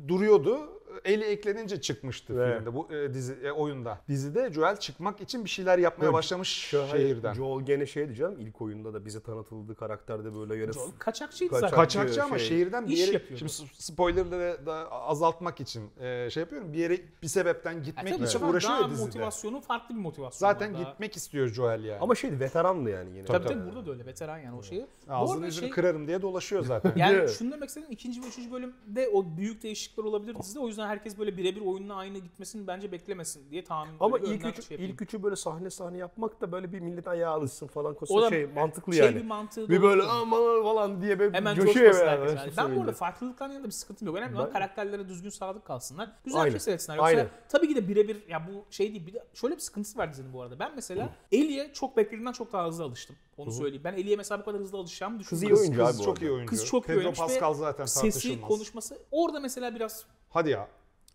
duruyordu. 0.09 0.83
Eli 1.05 1.25
eklenince 1.25 1.81
çıkmıştı 1.81 2.35
Evet. 2.37 2.57
filmde 2.59 2.75
bu 2.75 2.93
e, 2.93 3.15
dizi 3.15 3.33
e, 3.45 3.51
oyunda. 3.51 3.99
Dizide 4.09 4.53
Joel 4.53 4.77
çıkmak 4.77 5.21
için 5.21 5.45
bir 5.45 5.51
şeyler 5.51 5.79
yapmaya 5.79 6.05
Yok, 6.07 6.15
başlamış 6.15 6.49
Şu- 6.49 6.87
şehirden. 6.91 7.35
Joel 7.35 7.65
gene 7.67 7.87
şeydi 7.87 8.15
canım 8.15 8.41
ilk 8.41 8.61
oyunda 8.63 8.95
da 8.95 9.05
bize 9.05 9.21
tanıtıldığı 9.21 9.75
karakterde 9.75 10.35
böyle 10.35 10.57
yere 10.57 10.73
Joel 10.73 10.91
kaçakçıydı 10.99 11.51
Kaçak- 11.51 11.61
zaten. 11.61 11.77
Kaçakçı 11.77 12.25
ama 12.25 12.39
şey, 12.39 12.49
şehirden 12.49 12.87
bir 12.87 12.97
yere 12.97 13.13
yapıyordu. 13.13 13.39
şimdi 13.49 13.53
spoilerları 13.79 14.67
da 14.67 14.93
azaltmak 14.93 15.61
için 15.61 15.91
e, 16.01 16.31
şey 16.31 16.41
yapıyorum. 16.41 16.73
Bir 16.73 16.79
yere 16.79 16.99
bir 17.23 17.29
sebepten 17.29 17.83
gitmek 17.83 18.15
için 18.15 18.25
sefer 18.25 18.49
uğraşıyor 18.49 18.75
daha 18.79 18.91
dizide. 18.91 19.05
motivasyonu 19.07 19.61
farklı 19.61 19.95
bir 19.95 20.01
motivasyon. 20.01 20.49
Zaten 20.49 20.75
var. 20.75 20.81
Daha- 20.81 20.91
gitmek 20.91 21.17
istiyor 21.17 21.49
Joel 21.49 21.85
yani. 21.85 21.99
Ama 22.01 22.15
şeydi 22.15 22.41
veterandı 22.41 22.91
yani 22.91 23.11
yine. 23.11 23.25
Tabii 23.25 23.47
Tabii, 23.47 23.55
tabii 23.61 23.67
burada 23.71 23.87
da 23.87 23.91
öyle 23.93 24.07
veteran 24.07 24.39
yani 24.39 24.57
o 24.59 24.63
şeyi. 24.63 24.87
Ağzını 25.09 25.47
yüzünü 25.47 25.61
şey- 25.67 25.71
kırarım 25.71 26.07
diye 26.07 26.23
dolaşıyor 26.23 26.65
zaten. 26.65 26.93
Yani 26.97 27.17
Evet. 27.17 27.31
şunu 27.39 27.53
demek 27.53 27.69
istedim 27.69 27.89
ikinci 27.91 28.23
ve 28.23 28.27
üçüncü 28.27 28.53
bölümde 28.53 29.09
o 29.13 29.37
büyük 29.37 29.63
değişiklikler 29.63 30.05
olabilir 30.05 30.35
dizide. 30.35 30.59
O 30.59 30.69
yüzden 30.69 30.84
herkes 30.89 31.19
böyle 31.19 31.37
birebir 31.37 31.61
oyunla 31.61 31.95
aynı 31.95 32.19
gitmesini 32.19 32.67
bence 32.67 32.93
beklemesin 32.93 33.51
diye 33.51 33.65
tahmin 33.65 33.95
Ama 34.01 34.19
ilk 34.19 34.27
önden 34.27 34.49
üç, 34.49 34.67
şey 34.67 34.75
yapayım. 34.75 34.93
ilk 34.93 35.03
üçü 35.03 35.23
böyle 35.23 35.37
sahne 35.37 35.71
sahne 35.71 35.99
yapmak 35.99 36.41
da 36.41 36.53
böyle 36.53 36.73
bir 36.73 36.81
millet 36.81 37.09
ayağı 37.09 37.33
alışsın 37.33 37.67
falan 37.67 37.93
O 37.93 37.97
kosa 37.97 38.23
da 38.23 38.29
şey 38.29 38.47
mantıklı 38.47 38.93
şey 38.93 39.05
yani. 39.07 39.17
bir 39.17 39.25
mantığı 39.25 39.69
Bir 39.69 39.79
da 39.79 39.83
böyle 39.83 40.03
aman 40.03 40.63
falan 40.63 41.03
diye 41.03 41.19
böyle 41.19 41.37
Hemen 41.37 41.55
coşuyor 41.55 42.07
yani. 42.07 42.27
Ben, 42.27 42.37
Yani. 42.37 42.53
Ben 42.57 42.57
bu 42.57 42.61
arada 42.61 42.75
söyleyeyim. 42.75 42.95
farklılıklarla 42.95 43.53
yanında 43.53 43.69
bir 43.69 43.73
sıkıntım 43.73 44.09
yok. 44.09 44.17
Önemli 44.17 44.37
olan 44.37 44.53
karakterlere 44.53 45.09
düzgün 45.09 45.31
sadık 45.31 45.65
kalsınlar. 45.65 46.11
Güzel 46.25 46.41
Aynen. 46.41 46.55
bir 46.55 46.61
şey. 46.61 46.73
Yoksa 46.75 46.93
Aynen. 46.99 47.29
tabii 47.49 47.69
ki 47.69 47.77
de 47.77 47.89
birebir 47.89 48.29
ya 48.29 48.49
bu 48.49 48.65
şey 48.71 48.93
değil. 48.95 49.07
Bir 49.07 49.13
de 49.15 49.25
şöyle 49.35 49.55
bir 49.55 49.61
sıkıntısı 49.61 49.99
var 49.99 50.13
dizinin 50.13 50.33
bu 50.33 50.43
arada. 50.43 50.59
Ben 50.59 50.73
mesela 50.75 51.09
Ellie'ye 51.33 51.73
çok 51.73 51.97
beklediğimden 51.97 52.33
çok 52.33 52.53
daha 52.53 52.67
hızlı 52.67 52.85
alıştım. 52.85 53.17
Onu 53.37 53.53
söyleyeyim. 53.53 53.85
Ben 53.85 53.93
Ellie'ye 53.93 54.17
mesela 54.17 54.41
bu 54.41 54.45
kadar 54.45 54.61
hızlı 54.61 54.79
alışacağımı 54.79 55.19
Kız 55.19 55.27
düşünmüyorum. 55.27 55.61
oyuncu 55.63 55.79
Kız 55.87 55.95
abi 55.95 55.99
bu 55.99 56.05
çok 56.05 56.15
arada. 56.17 56.25
iyi 56.27 56.31
oyuncu. 56.33 56.51
Kız 56.51 56.67
çok 56.67 56.85
iyi 56.85 56.87
Pedro 56.87 56.99
oynamış 56.99 57.19
ve 57.21 57.23
Pascal 57.23 57.55
zaten 57.55 57.85
Sesi, 57.87 58.03
tartışılmaz. 58.11 58.49
konuşması. 58.49 58.99
Orada 59.11 59.41
mesela 59.41 59.75
biraz 59.75 60.05
Hadi 60.31 60.51
ya. 60.51 60.69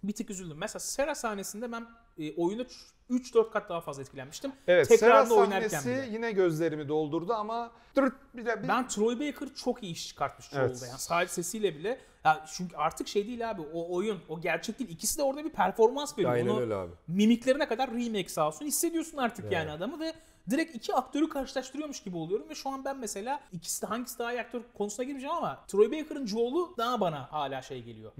bir 0.03 0.13
tık 0.13 0.29
üzüldüm. 0.29 0.57
Mesela 0.57 0.79
Sera 0.79 1.15
sahnesinde 1.15 1.71
ben 1.71 1.85
e, 2.19 2.35
oyunda 2.35 2.63
3-4 3.09 3.51
kat 3.51 3.69
daha 3.69 3.81
fazla 3.81 4.01
etkilenmiştim. 4.01 4.51
Evet 4.67 4.87
Sera 4.87 4.97
Tekrarını 4.99 5.33
oynarken 5.33 5.67
sahnesi 5.67 6.07
bile. 6.07 6.13
yine 6.15 6.31
gözlerimi 6.31 6.87
doldurdu 6.87 7.33
ama 7.33 7.71
dırt 7.95 8.13
bir 8.35 8.45
de 8.45 8.63
bir 8.63 8.67
Ben 8.67 8.87
Troy 8.87 9.15
Baker 9.19 9.49
çok 9.55 9.83
iyi 9.83 9.91
iş 9.93 10.07
çıkartmış 10.07 10.49
Evet. 10.53 10.81
yani 10.89 10.99
sadece 10.99 11.33
sesiyle 11.33 11.75
bile. 11.75 11.99
Ya 12.25 12.45
çünkü 12.53 12.75
artık 12.75 13.07
şey 13.07 13.27
değil 13.27 13.49
abi 13.49 13.61
o 13.73 13.95
oyun 13.95 14.19
o 14.29 14.41
gerçek 14.41 14.79
değil. 14.79 14.89
İkisi 14.89 15.17
de 15.17 15.23
orada 15.23 15.45
bir 15.45 15.49
performans 15.49 16.17
veriyor. 16.17 16.31
Aynen 16.33 16.49
Onu 16.49 16.59
öyle 16.61 16.75
abi. 16.75 16.91
mimiklerine 17.07 17.67
kadar 17.67 17.91
remake 17.91 18.29
sağ 18.29 18.47
olsun 18.47 18.65
hissediyorsun 18.65 19.17
artık 19.17 19.51
yani 19.51 19.71
adamı 19.71 19.99
ve 19.99 20.13
direkt 20.49 20.75
iki 20.75 20.93
aktörü 20.93 21.29
karşılaştırıyormuş 21.29 22.03
gibi 22.03 22.17
oluyorum 22.17 22.49
ve 22.49 22.55
şu 22.55 22.69
an 22.69 22.85
ben 22.85 22.97
mesela 22.97 23.39
ikisi 23.51 23.81
de 23.81 23.85
hangisi 23.85 24.19
daha 24.19 24.33
iyi 24.33 24.41
aktör 24.41 24.61
konusuna 24.77 25.03
girmeyeceğim 25.05 25.35
ama 25.35 25.59
Troy 25.67 25.91
Baker'ın 25.91 26.25
Joel'u 26.25 26.73
daha 26.77 26.99
bana 27.01 27.31
hala 27.31 27.61
şey 27.61 27.83
geliyor. 27.83 28.11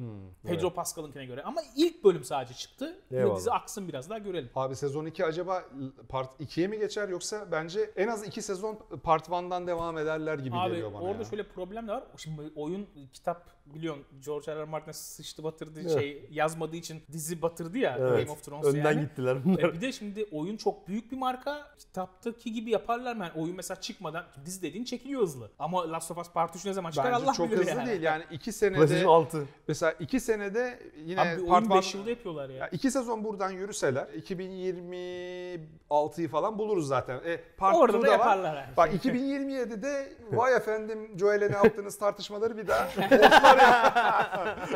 Pedro 0.44 0.74
Pascal'ınkine 0.74 1.26
göre. 1.26 1.44
Ama 1.44 1.62
ilk 1.76 2.04
bölüm 2.04 2.24
sadece 2.24 2.54
çıktı. 2.54 2.96
Ve 3.12 3.18
Eyvallah. 3.18 3.38
dizi 3.38 3.52
aksın 3.52 3.88
biraz 3.88 4.10
daha 4.10 4.18
görelim. 4.18 4.50
Abi 4.56 4.76
sezon 4.76 5.06
2 5.06 5.26
acaba 5.26 5.64
part 6.10 6.42
2'ye 6.42 6.68
mi 6.68 6.80
geçer 6.80 7.10
yoksa 7.10 7.52
bence 7.52 7.92
en 7.96 8.08
az 8.08 8.28
2 8.28 8.42
sezon 8.42 8.80
part 9.04 9.28
1'dan 9.30 9.68
devam 9.68 9.98
ederler 9.98 10.40
gibi 10.40 10.56
Abi 10.56 10.70
geliyor 10.70 10.94
bana 10.94 11.02
orada 11.02 11.24
ya. 11.24 11.30
şöyle 11.30 11.44
problem 11.48 11.88
de 11.88 11.92
var. 11.92 12.04
Şimdi 12.18 12.42
oyun 12.56 12.88
kitap 13.14 13.59
biliyorsun 13.74 14.06
George 14.26 14.52
R. 14.56 14.60
R. 14.60 14.64
Martin 14.64 14.92
sıçtı 14.92 15.44
batırdı 15.44 15.80
Evet. 15.82 15.94
şey 15.94 16.26
yazmadığı 16.32 16.76
için 16.76 17.02
dizi 17.12 17.42
batırdı 17.42 17.78
ya 17.78 17.96
Evet. 18.00 18.20
Game 18.20 18.32
of 18.32 18.44
Thrones 18.44 18.66
Önden 18.66 18.84
yani. 18.94 19.02
gittiler 19.02 19.36
E 19.36 19.44
bunlar. 19.46 19.74
bir 19.74 19.82
de 19.82 19.92
şimdi 19.92 20.26
oyun 20.32 20.58
çok 20.58 20.88
büyük 20.88 21.12
bir 21.12 21.18
marka. 21.18 21.68
Kitaptaki 21.80 22.54
gibi 22.54 22.72
yaparlar 22.72 23.16
mı? 23.16 23.24
Yani 23.24 23.34
oyun 23.44 23.56
mesela 23.56 23.82
çıkmadan 23.82 24.24
dizi 24.46 24.62
dediğin 24.62 24.84
çekiliyor 24.86 25.22
hızlı. 25.22 25.52
Ama 25.60 25.92
Last 25.92 26.12
of 26.12 26.18
Us 26.18 26.32
Part 26.32 26.56
3 26.56 26.66
ne 26.66 26.74
zaman 26.74 26.92
çıkar 26.92 27.14
Bence 27.14 27.26
Allah 27.26 27.34
çok 27.34 27.48
bilir 27.52 27.58
hızlı 27.58 27.70
yani. 27.72 27.90
değil 27.90 28.02
yani 28.02 28.24
2 28.32 28.52
senede 28.52 28.76
PlayStation 28.78 29.14
6. 29.14 29.46
mesela 29.68 29.92
2 30.00 30.20
senede 30.20 30.80
yine 31.06 31.22
Abi 31.22 31.46
part 31.48 31.64
oyun 31.64 31.72
one- 31.72 31.78
5 31.78 31.94
yılda 31.96 32.10
yapıyorlar 32.10 32.50
ya. 32.50 32.56
Ya 32.58 32.68
iki 32.68 32.92
sezon 32.92 33.24
buradan 33.24 33.52
yürüseler 33.52 34.08
2026'yı 34.08 36.28
falan 36.30 36.60
buluruz 36.60 36.88
zaten. 36.88 37.20
E, 37.26 37.40
part 37.58 37.76
Orada 37.76 37.98
da 37.98 38.02
var. 38.02 38.08
yaparlar 38.12 38.56
yani. 38.56 38.68
Bak 38.78 38.94
2027'de 38.94 40.14
vay 40.32 40.56
efendim 40.56 41.18
Joel'e 41.20 41.52
ne 41.52 41.56
yaptınız 41.56 41.98
tartışmaları 41.98 42.58
bir 42.58 42.68
daha. 42.68 42.90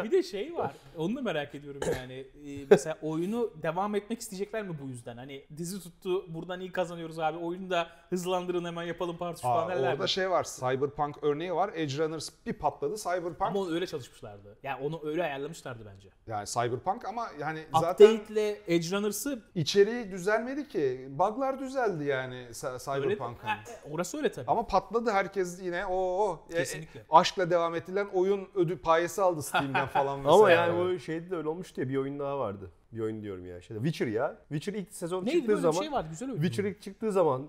bir 0.04 0.12
de 0.12 0.24
şey 0.24 0.56
var. 0.56 0.72
Onu 0.98 1.16
da 1.16 1.22
merak 1.22 1.56
ediyorum 1.56 1.82
yani. 1.98 2.14
Ee, 2.14 2.66
mesela 2.70 2.98
oyunu 3.02 3.52
devam 3.64 3.96
etmek 3.96 4.20
isteyecekler 4.22 4.64
mi 4.64 4.76
bu 4.84 4.88
yüzden? 4.88 5.18
Hani 5.18 5.46
dizi 5.58 5.84
tuttu 5.84 6.34
buradan 6.34 6.60
iyi 6.62 6.72
kazanıyoruz 6.72 7.20
abi. 7.20 7.38
Oyunu 7.38 7.70
da 7.70 7.88
hızlandırın 8.10 8.66
hemen 8.66 8.84
yapalım 8.84 9.18
part 9.18 9.38
3 9.38 9.46
Aa, 9.46 9.48
falan 9.54 9.70
derler 9.70 9.92
orada 9.92 10.04
mi? 10.04 10.10
şey 10.10 10.30
var 10.30 10.44
Cyberpunk 10.60 11.16
örneği 11.22 11.54
var. 11.56 11.72
Edge 11.76 11.98
Runners 11.98 12.30
bir 12.46 12.54
patladı 12.54 12.96
Cyberpunk. 12.98 13.42
Ama 13.42 13.60
onu 13.60 13.74
öyle 13.76 13.88
çalışmışlardı. 13.88 14.58
Yani 14.64 14.86
onu 14.86 15.02
öyle 15.06 15.24
ayarlamışlardı 15.24 15.84
bence. 15.96 16.10
Yani 16.28 16.48
Cyberpunk 16.48 17.06
ama 17.06 17.28
yani 17.40 17.60
zaten 17.82 18.16
Update'le 18.16 18.58
Edge 18.68 18.92
Runners'ı 18.98 19.40
içeriği 19.56 20.12
düzelmedi 20.12 20.68
ki. 20.68 21.08
Bug'lar 21.10 21.60
düzeldi 21.60 22.04
yani 22.04 22.36
Cy- 22.52 22.94
öyle... 22.94 23.04
Cyberpunk'ın. 23.04 23.48
Ha, 23.48 23.58
orası 23.92 24.18
öyle 24.18 24.32
tabii. 24.32 24.46
Ama 24.48 24.68
patladı 24.68 25.12
herkes 25.12 25.62
yine 25.64 25.86
o 25.86 25.94
o 25.96 26.40
e, 26.50 26.54
Kesinlikle. 26.54 27.00
e, 27.00 27.04
aşkla 27.10 27.50
devam 27.50 27.76
ettilen 27.76 28.08
oyun 28.14 28.48
ödül 28.56 28.73
payesi 28.78 29.22
aldı 29.22 29.42
Steam'den 29.44 29.88
falan 29.94 30.20
mesela. 30.20 30.36
Ama 30.36 30.52
yani 30.52 30.80
bu 30.96 31.00
şeyde 31.00 31.30
de 31.30 31.36
öyle 31.36 31.50
olmuştu 31.50 31.82
ya 31.82 31.90
bir 31.90 31.98
oyun 31.98 32.20
daha 32.20 32.40
vardı. 32.40 32.72
Bir 32.92 33.00
oyun 33.00 33.22
diyorum 33.22 33.46
ya. 33.46 33.62
Şeyde 33.62 33.80
Witcher 33.80 34.08
ya. 34.08 34.38
Witcher 34.50 34.74
ilk 34.74 34.94
sezon 34.94 35.26
Neydi 35.26 35.36
çıktığı 35.36 35.48
böyle 35.48 35.62
zaman 35.62 35.80
bir 35.82 35.86
şey 35.86 35.92
vardı 35.92 36.08
güzel 36.10 36.30
oyun. 36.30 36.42
Witcher 36.42 36.64
ilk 36.64 36.82
çıktığı 36.82 37.12
zaman 37.12 37.48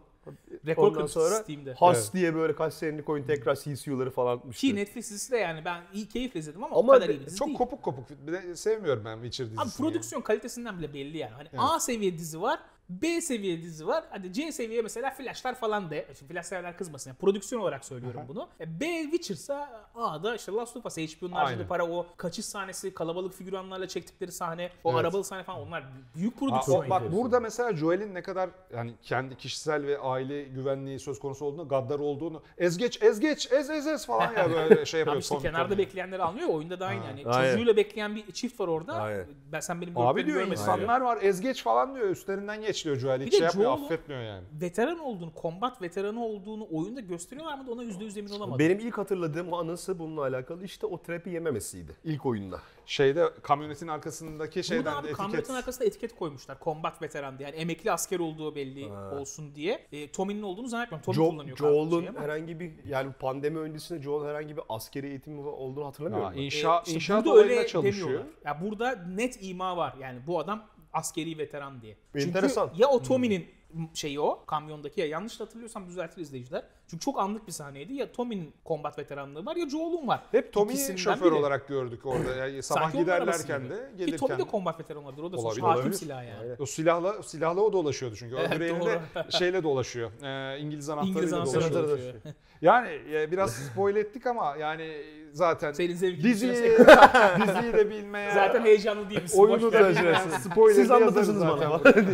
Rekor 0.67 0.89
ondan 0.89 1.07
sonra 1.07 1.35
Steam'de. 1.35 1.75
Has 1.75 1.97
Evet. 2.05 2.11
diye 2.15 2.35
böyle 2.35 2.55
kaç 2.55 2.75
senelik 2.75 3.09
oyun 3.09 3.25
tekrar 3.25 3.57
CCU'ları 3.57 4.11
falan 4.11 4.37
atmıştı. 4.37 4.61
Ki 4.61 4.77
Netflix 4.77 5.11
dizisi 5.11 5.33
de 5.33 5.37
yani 5.37 5.65
ben 5.65 5.83
iyi 5.93 6.09
keyifle 6.09 6.41
izledim 6.41 6.65
ama, 6.65 6.77
Ama 6.77 6.93
o 6.93 6.95
kadar 6.95 7.09
iyi 7.09 7.21
bir 7.21 7.27
dizi 7.27 7.37
Çok 7.37 7.49
değil. 7.49 7.59
kopuk 7.59 7.83
kopuk. 7.83 8.11
Bir 8.27 8.33
de 8.33 8.57
sevmiyorum 8.57 9.05
ben 9.05 9.15
Witcher 9.15 9.47
dizisini. 9.47 9.63
Abi 9.63 9.71
prodüksiyon 9.71 10.23
kalitesinden 10.23 10.79
bile 10.79 10.95
belli 10.95 11.19
yani. 11.19 11.33
Hani 11.33 11.49
Evet. 11.53 11.61
A 11.63 11.81
seviye 11.81 12.19
dizi 12.19 12.43
var, 12.43 12.61
B 12.89 13.21
seviye 13.21 13.63
dizi 13.63 13.87
var. 13.87 14.05
Hadi 14.11 14.33
C 14.33 14.53
seviye 14.53 14.83
mesela 14.83 15.11
Flash'lar 15.11 15.55
falan. 15.55 15.85
Şimdi 16.19 16.33
Flash 16.33 16.47
severler 16.47 16.77
kızmasın. 16.77 17.11
Yani 17.11 17.19
prodüksiyon 17.19 17.63
olarak 17.63 17.85
söylüyorum 17.85 18.21
bunu. 18.29 18.49
E, 18.61 18.81
B 18.81 18.87
Witcher'sa 19.03 19.89
A'da 19.95 20.37
işte 20.37 20.53
Last 20.53 20.77
of 20.77 20.87
Us, 20.87 20.97
HBO'nun 20.97 21.33
harcadığı 21.33 21.67
para 21.67 21.87
o 21.87 22.07
kaçış 22.17 22.45
sahnesi, 22.47 22.95
kalabalık 22.95 23.35
figüranlarla 23.35 23.89
çektikleri 23.89 24.33
sahne, 24.33 24.71
o 24.85 24.91
Evet. 24.91 25.01
arabalı 25.01 25.25
sahne 25.25 25.43
falan 25.43 25.61
onlar 25.61 25.85
büyük 26.17 26.39
prodüksiyon. 26.39 26.79
o, 26.79 26.83
yani. 26.83 26.91
bak 26.91 27.13
burada 27.13 27.41
mesela 27.41 27.77
Joel'in 27.77 28.15
ne 28.15 28.23
kadar 28.23 28.51
yani 28.75 28.95
kendi 29.03 29.37
kişisel 29.37 29.87
ve 29.87 29.99
aile 29.99 30.43
güvenliği 30.43 30.99
söz 30.99 31.19
konusu 31.19 31.45
olduğunu, 31.45 31.69
gaddar 31.69 31.99
olduğunu, 31.99 32.43
ezgeç 32.59 33.03
ezgeç 33.03 33.53
ez 33.53 33.71
ez 33.71 33.87
ez 33.87 34.07
falan 34.07 34.33
ya 34.33 34.51
böyle 34.51 34.87
şey 34.87 35.01
yapıyor. 35.01 35.21
işte 35.21 35.39
kenarda 35.39 35.69
komik. 35.69 35.79
bekleyenleri 35.79 36.23
anlıyor. 36.23 36.49
Oyunda 36.49 36.81
da 36.81 36.87
aynı. 36.87 37.05
Yani 37.05 37.23
çocuğuyla 37.23 37.77
bekleyen 37.77 38.17
bir 38.17 38.33
çift 38.33 38.61
var 38.61 38.69
orada. 38.69 38.93
Aynen. 38.93 39.27
Ben 39.53 39.61
sen 39.61 39.81
benim 39.81 39.99
Abi 39.99 40.27
diyor 40.27 40.47
insanlar 40.47 41.01
var 41.01 41.19
ezgeç 41.23 41.63
falan 41.63 41.95
diyor 41.95 42.09
üstlerinden 42.09 42.61
geç 42.61 42.74
diyor 42.85 42.97
Joel. 42.97 43.21
Bir 43.21 43.27
Hiç 43.27 43.33
de 43.33 43.37
şey 43.37 43.45
yapmıyor 43.45 43.73
affetmiyor 43.73 44.23
yani. 44.23 44.45
Veteran 44.61 44.99
olduğunu, 44.99 45.33
combat 45.43 45.83
veteranı 45.83 46.25
olduğunu 46.25 46.67
oyunda 46.73 47.01
gösteriyorlar 47.01 47.59
mı 47.59 47.67
da 47.67 47.73
ona 47.73 47.85
%100 47.85 48.19
emin 48.19 48.31
olamadım. 48.31 48.59
Benim 48.59 48.79
ilk 48.79 48.99
hatırladığım 48.99 49.55
anısı 49.55 49.99
bununla 49.99 50.23
alakalı 50.23 50.65
işte 50.65 50.87
o 50.87 51.03
trap'i 51.03 51.31
yememesiydi 51.31 51.93
ilk 52.05 52.27
oyunda. 52.27 52.61
Şeyde 52.87 53.31
kamyonetin 53.43 53.89
arkasındaki 53.89 54.55
Burada 54.55 54.63
şeyden 54.63 54.93
abi 54.93 54.99
etiket. 54.99 55.17
kamyonetin 55.17 55.55
arkasında 55.55 55.85
etiket 55.85 56.15
koymuşlar. 56.17 56.59
Combat 56.65 57.03
veteran 57.03 57.39
diye. 57.39 57.49
Yani 57.49 57.59
emekli 57.59 57.93
asker 57.93 58.19
olduğu 58.19 58.55
belli 58.55 58.89
Ha. 58.89 59.11
olsun 59.21 59.55
diye. 59.55 59.87
E, 59.93 60.11
Tommy'nin 60.13 60.43
olduğunu 60.43 60.69
zannetmiyorum. 60.69 61.05
Tommy 61.05 61.19
Jo- 61.19 61.31
kullanıyor 61.31 61.57
Joel'un 61.57 62.17
herhangi 62.17 62.61
bir 62.61 62.73
yani 62.89 63.13
pandemi 63.13 63.59
öncesinde 63.59 64.03
Joel 64.03 64.29
herhangi 64.29 64.57
bir 64.57 64.63
askeri 64.69 65.07
eğitimi 65.07 65.41
olduğunu 65.41 65.87
hatırlamıyorum. 65.87 66.29
Ha, 66.29 66.35
inşa, 66.35 66.77
E, 66.79 66.81
işte 66.83 66.95
inşaat 66.95 67.25
burada 67.25 67.33
olayında 67.35 67.55
öyle 67.55 67.67
çalışıyor. 67.67 68.09
demiyorlar. 68.09 68.33
Ya 68.45 68.61
burada 68.63 68.93
net 69.09 69.39
ima 69.43 69.77
var. 69.77 69.95
Yani 70.01 70.19
bu 70.27 70.39
adam 70.39 70.63
askeri 70.95 71.39
veteran 71.39 71.83
diye. 71.83 71.97
Çünkü 72.13 72.27
Enteresan. 72.29 72.71
ya 72.77 72.89
o 72.89 73.03
Tommy'nin 73.03 73.47
şeyi 73.95 74.21
o 74.21 74.45
kamyondaki 74.47 75.01
ya 75.01 75.07
yanlış 75.07 75.41
hatırlıyorsam 75.41 75.87
düzeltir 75.87 76.23
izleyiciler. 76.23 76.63
Çünkü 76.91 77.05
çok 77.05 77.19
anlık 77.21 77.47
bir 77.47 77.53
sahneydi. 77.53 77.95
Ya 77.95 78.13
Tommy'nin 78.13 78.53
combat 78.67 78.99
veteranlığı 78.99 79.47
var 79.47 79.57
ya 79.57 79.69
Joel'un 79.69 80.09
var. 80.09 80.23
Hep 80.33 80.53
Tommy'yi 80.53 80.99
şoför 80.99 81.27
biri. 81.27 81.35
olarak 81.35 81.69
gördük 81.69 82.07
orada. 82.07 82.35
Yani 82.37 82.63
sabah 82.63 82.93
giderlerken 82.93 83.63
de 83.71 83.75
Ki 83.75 83.81
Tommy 83.81 83.97
gelirken. 84.07 84.39
de 84.39 84.45
combat 84.51 84.81
veteran 84.81 85.05
olabilir. 85.05 85.23
O 85.23 85.33
da 85.33 85.37
Olabilir, 85.37 85.43
sonuçta 85.43 85.69
hakim 85.69 85.81
olabilir. 85.83 85.99
silah 85.99 86.25
yani. 86.25 86.41
Aynen. 86.43 86.57
O 86.59 86.67
silahla 86.67 87.23
silahla 87.23 87.61
o 87.61 87.73
dolaşıyordu 87.73 88.17
çünkü. 88.17 88.37
Evet, 88.39 88.53
Öbür 88.57 88.65
elinde 88.65 89.01
şeyle 89.31 89.63
dolaşıyor. 89.63 90.11
Ee, 90.23 90.59
İngiliz 90.61 90.89
anahtarıyla 90.89 91.39
İngiliz 91.39 91.73
dolaşıyor. 91.75 92.15
Yani 92.63 92.89
e, 93.13 93.31
biraz 93.33 93.53
spoil 93.53 93.97
ettik 93.97 94.27
ama 94.27 94.57
yani 94.57 95.03
zaten 95.33 95.73
Senin 95.73 95.89
diziyi, 95.89 96.23
diziyi 96.23 97.73
de 97.73 97.91
bilmeye 97.91 98.35
Zaten 98.35 98.65
heyecanlı 98.65 99.11
değil 99.11 99.23
misin? 99.23 99.39
oyunu 99.41 99.73
da 99.73 99.93
spoiler'ı 100.41 100.75
Siz 100.75 100.91
anlatırsınız 100.91 101.43
bana. 101.43 101.65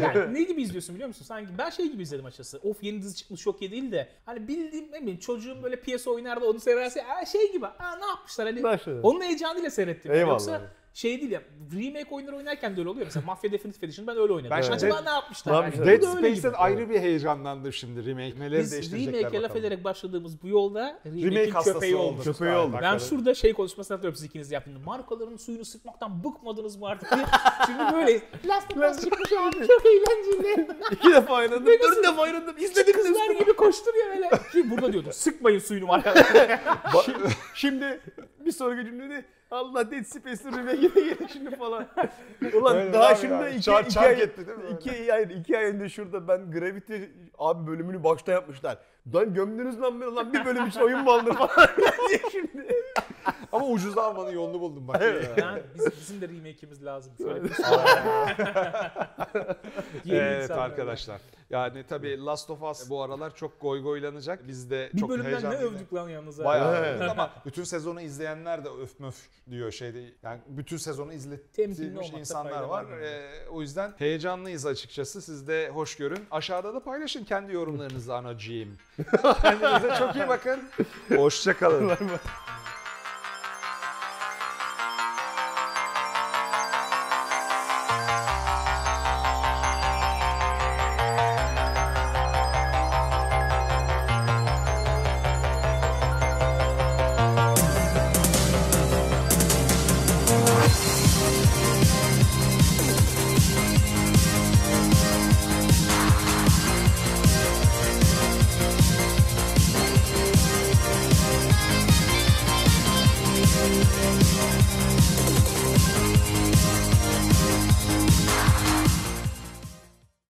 Yani 0.02 0.34
ne 0.34 0.42
gibi 0.42 0.62
izliyorsun 0.62 0.94
biliyor 0.94 1.08
musun? 1.08 1.24
Sanki 1.24 1.58
ben 1.58 1.70
şey 1.70 1.92
gibi 1.92 2.02
izledim 2.02 2.24
açıkçası. 2.24 2.58
Of 2.58 2.82
yeni 2.82 3.02
dizi 3.02 3.16
çıkmış 3.16 3.40
çok 3.40 3.62
iyi 3.62 3.70
değil 3.70 3.92
de. 3.92 4.08
Hani 4.26 4.48
bildiğim 4.72 4.92
ne 4.92 5.00
bileyim 5.02 5.18
çocuğum 5.20 5.62
böyle 5.62 5.80
piyasa 5.80 6.10
oynar 6.10 6.40
da 6.40 6.48
onu 6.48 6.60
severse 6.60 7.04
"Aa, 7.06 7.26
şey 7.26 7.52
gibi. 7.52 7.66
Aa 7.66 7.96
ne 8.00 8.06
yapmışlar 8.06 8.46
hani. 8.46 8.62
Başladı. 8.62 9.00
Onun 9.02 9.20
heyecanıyla 9.20 9.70
seyrettim. 9.70 10.12
Eyvallah. 10.12 10.30
Yoksa 10.32 10.60
şey 10.94 11.20
değil 11.20 11.30
ya 11.30 11.42
remake 11.74 12.14
oyunları 12.14 12.36
oynarken 12.36 12.76
de 12.76 12.80
öyle 12.80 12.88
oluyor. 12.90 13.06
Mesela 13.06 13.26
Mafia 13.26 13.52
Definitive 13.52 13.86
Edition 13.86 14.06
ben 14.06 14.16
öyle 14.16 14.32
oynadım. 14.32 14.50
Ben 14.50 14.60
şimdi 14.60 14.74
Acaba 14.74 15.00
ne 15.00 15.08
yapmışlar? 15.10 15.64
Yani 15.64 15.86
Dead 15.86 16.18
Space'den 16.18 16.52
ayrı 16.56 16.90
bir 16.90 17.00
heyecanlandım 17.00 17.72
şimdi 17.72 18.06
remake. 18.06 18.40
Neleri 18.40 18.62
Biz 18.62 18.92
remake'e 18.92 19.42
laf 19.42 19.56
ederek 19.56 19.84
başladığımız 19.84 20.42
bu 20.42 20.48
yolda 20.48 21.00
Remake 21.06 21.26
remake'in 21.26 21.50
hastası 21.50 21.74
köpeği 21.74 21.96
olduk. 21.96 22.24
Köpeği 22.24 22.52
olduk. 22.52 22.78
Ben 22.82 22.98
şurada 22.98 23.34
şey 23.34 23.52
konuşmasını 23.52 23.94
hatırlıyorum 23.94 24.16
siz 24.16 24.24
ikiniz 24.24 24.50
de 24.50 24.54
yaptığınız. 24.54 24.84
Markaların 24.84 25.36
suyunu 25.36 25.64
sıkmaktan 25.64 26.24
bıkmadınız 26.24 26.76
mı 26.76 26.86
artık 26.86 27.12
diye. 27.12 27.24
Şimdi 27.66 27.94
böyle 27.94 28.18
plastik 28.42 28.76
plastik 28.76 29.10
çıkmış 29.12 29.32
abi 29.40 29.66
çok 29.66 29.82
eğlenceli. 29.86 30.68
İki 30.92 31.12
defa 31.12 31.34
oynadım. 31.34 31.66
Dört 31.66 32.04
defa 32.04 32.22
oynadım. 32.22 32.54
İzledim 32.58 32.92
Kızlar 32.92 33.30
gibi 33.30 33.52
koşturuyor 33.52 34.06
böyle. 34.08 34.28
Ki 34.52 34.70
burada 34.70 34.92
diyordu 34.92 35.08
sıkmayın 35.12 35.58
suyunu 35.58 35.86
markaları. 35.86 36.24
Ba- 36.84 37.30
Şimdi 37.54 38.00
bir 38.44 38.52
sonraki 38.52 38.84
cümlede 38.84 39.24
Allah 39.50 39.90
Dead 39.90 40.04
Space'in 40.04 40.52
remake'ine 40.52 40.88
gelir 41.04 41.28
şimdi 41.32 41.56
falan. 41.56 41.86
Ulan 42.54 42.76
Öyle 42.76 42.92
daha 42.92 43.14
şimdi 43.14 43.32
ya. 43.32 43.48
iki, 43.48 43.70
Çark- 43.70 43.84
iki, 43.84 43.94
çark 43.94 44.06
ay, 44.18 44.22
etti 44.22 44.46
değil 44.46 44.58
mi? 44.58 44.64
iki, 44.80 45.12
ay, 45.14 45.22
iki 45.40 45.58
ay 45.58 45.64
önce 45.64 45.88
şurada 45.88 46.28
ben 46.28 46.50
Gravity 46.50 46.94
abi 47.38 47.66
bölümünü 47.66 48.04
başta 48.04 48.32
yapmışlar. 48.32 48.78
Lan 49.14 49.34
gömdünüz 49.34 49.80
lan 49.80 50.00
beni 50.00 50.14
lan 50.14 50.32
bir 50.32 50.44
bölüm 50.44 50.66
için 50.66 50.80
oyun 50.80 51.00
mu 51.04 51.10
aldın 51.10 51.32
falan 51.32 51.68
diye 52.08 52.20
şimdi. 52.32 52.66
Ama 53.52 53.66
ucuz 53.66 53.98
almanın 53.98 54.30
yolunu 54.32 54.60
buldum 54.60 54.88
bak. 54.88 55.02
yani 55.36 55.62
biz, 55.74 55.86
bizim 56.00 56.20
de 56.20 56.28
remake'imiz 56.28 56.84
lazım. 56.84 57.12
Bir 57.18 57.24
Evet 60.12 60.50
arkadaşlar. 60.50 61.20
Yani 61.50 61.84
tabii 61.88 62.24
Last 62.24 62.50
of 62.50 62.62
Us 62.62 62.90
bu 62.90 63.02
aralar 63.02 63.34
çok 63.36 63.60
goy 63.60 63.82
goylanacak. 63.82 64.48
Biz 64.48 64.70
de 64.70 64.90
Bir 64.94 65.00
çok 65.00 65.10
bölümden 65.10 65.30
ne 65.30 65.34
heyecanlıyız. 65.34 65.72
övdük 65.74 65.94
lan 65.94 66.08
yalnız. 66.08 66.44
Bayağı 66.44 66.76
Evet. 66.76 67.10
ama 67.10 67.30
bütün 67.46 67.64
sezonu 67.64 68.00
izleyenler 68.00 68.64
de 68.64 68.68
öf 68.82 69.00
möf 69.00 69.16
diyor 69.50 69.72
şeyde. 69.72 70.02
Yani 70.22 70.40
bütün 70.46 70.76
sezonu 70.76 71.12
olmakta 71.12 72.18
insanlar 72.18 72.62
var. 72.62 72.84
var. 72.84 72.98
Ee, 73.00 73.30
o 73.50 73.60
yüzden 73.60 73.92
heyecanlıyız 73.98 74.66
açıkçası. 74.66 75.22
Siz 75.22 75.48
de 75.48 75.68
hoş 75.68 75.96
görün. 75.96 76.24
Aşağıda 76.30 76.74
da 76.74 76.80
paylaşın 76.84 77.24
kendi 77.24 77.52
yorumlarınızı 77.52 78.14
anacığım. 78.14 78.76
Kendinize 79.42 79.94
çok 79.98 80.16
iyi 80.16 80.28
bakın. 80.28 80.60
Hoşçakalın. 81.16 81.92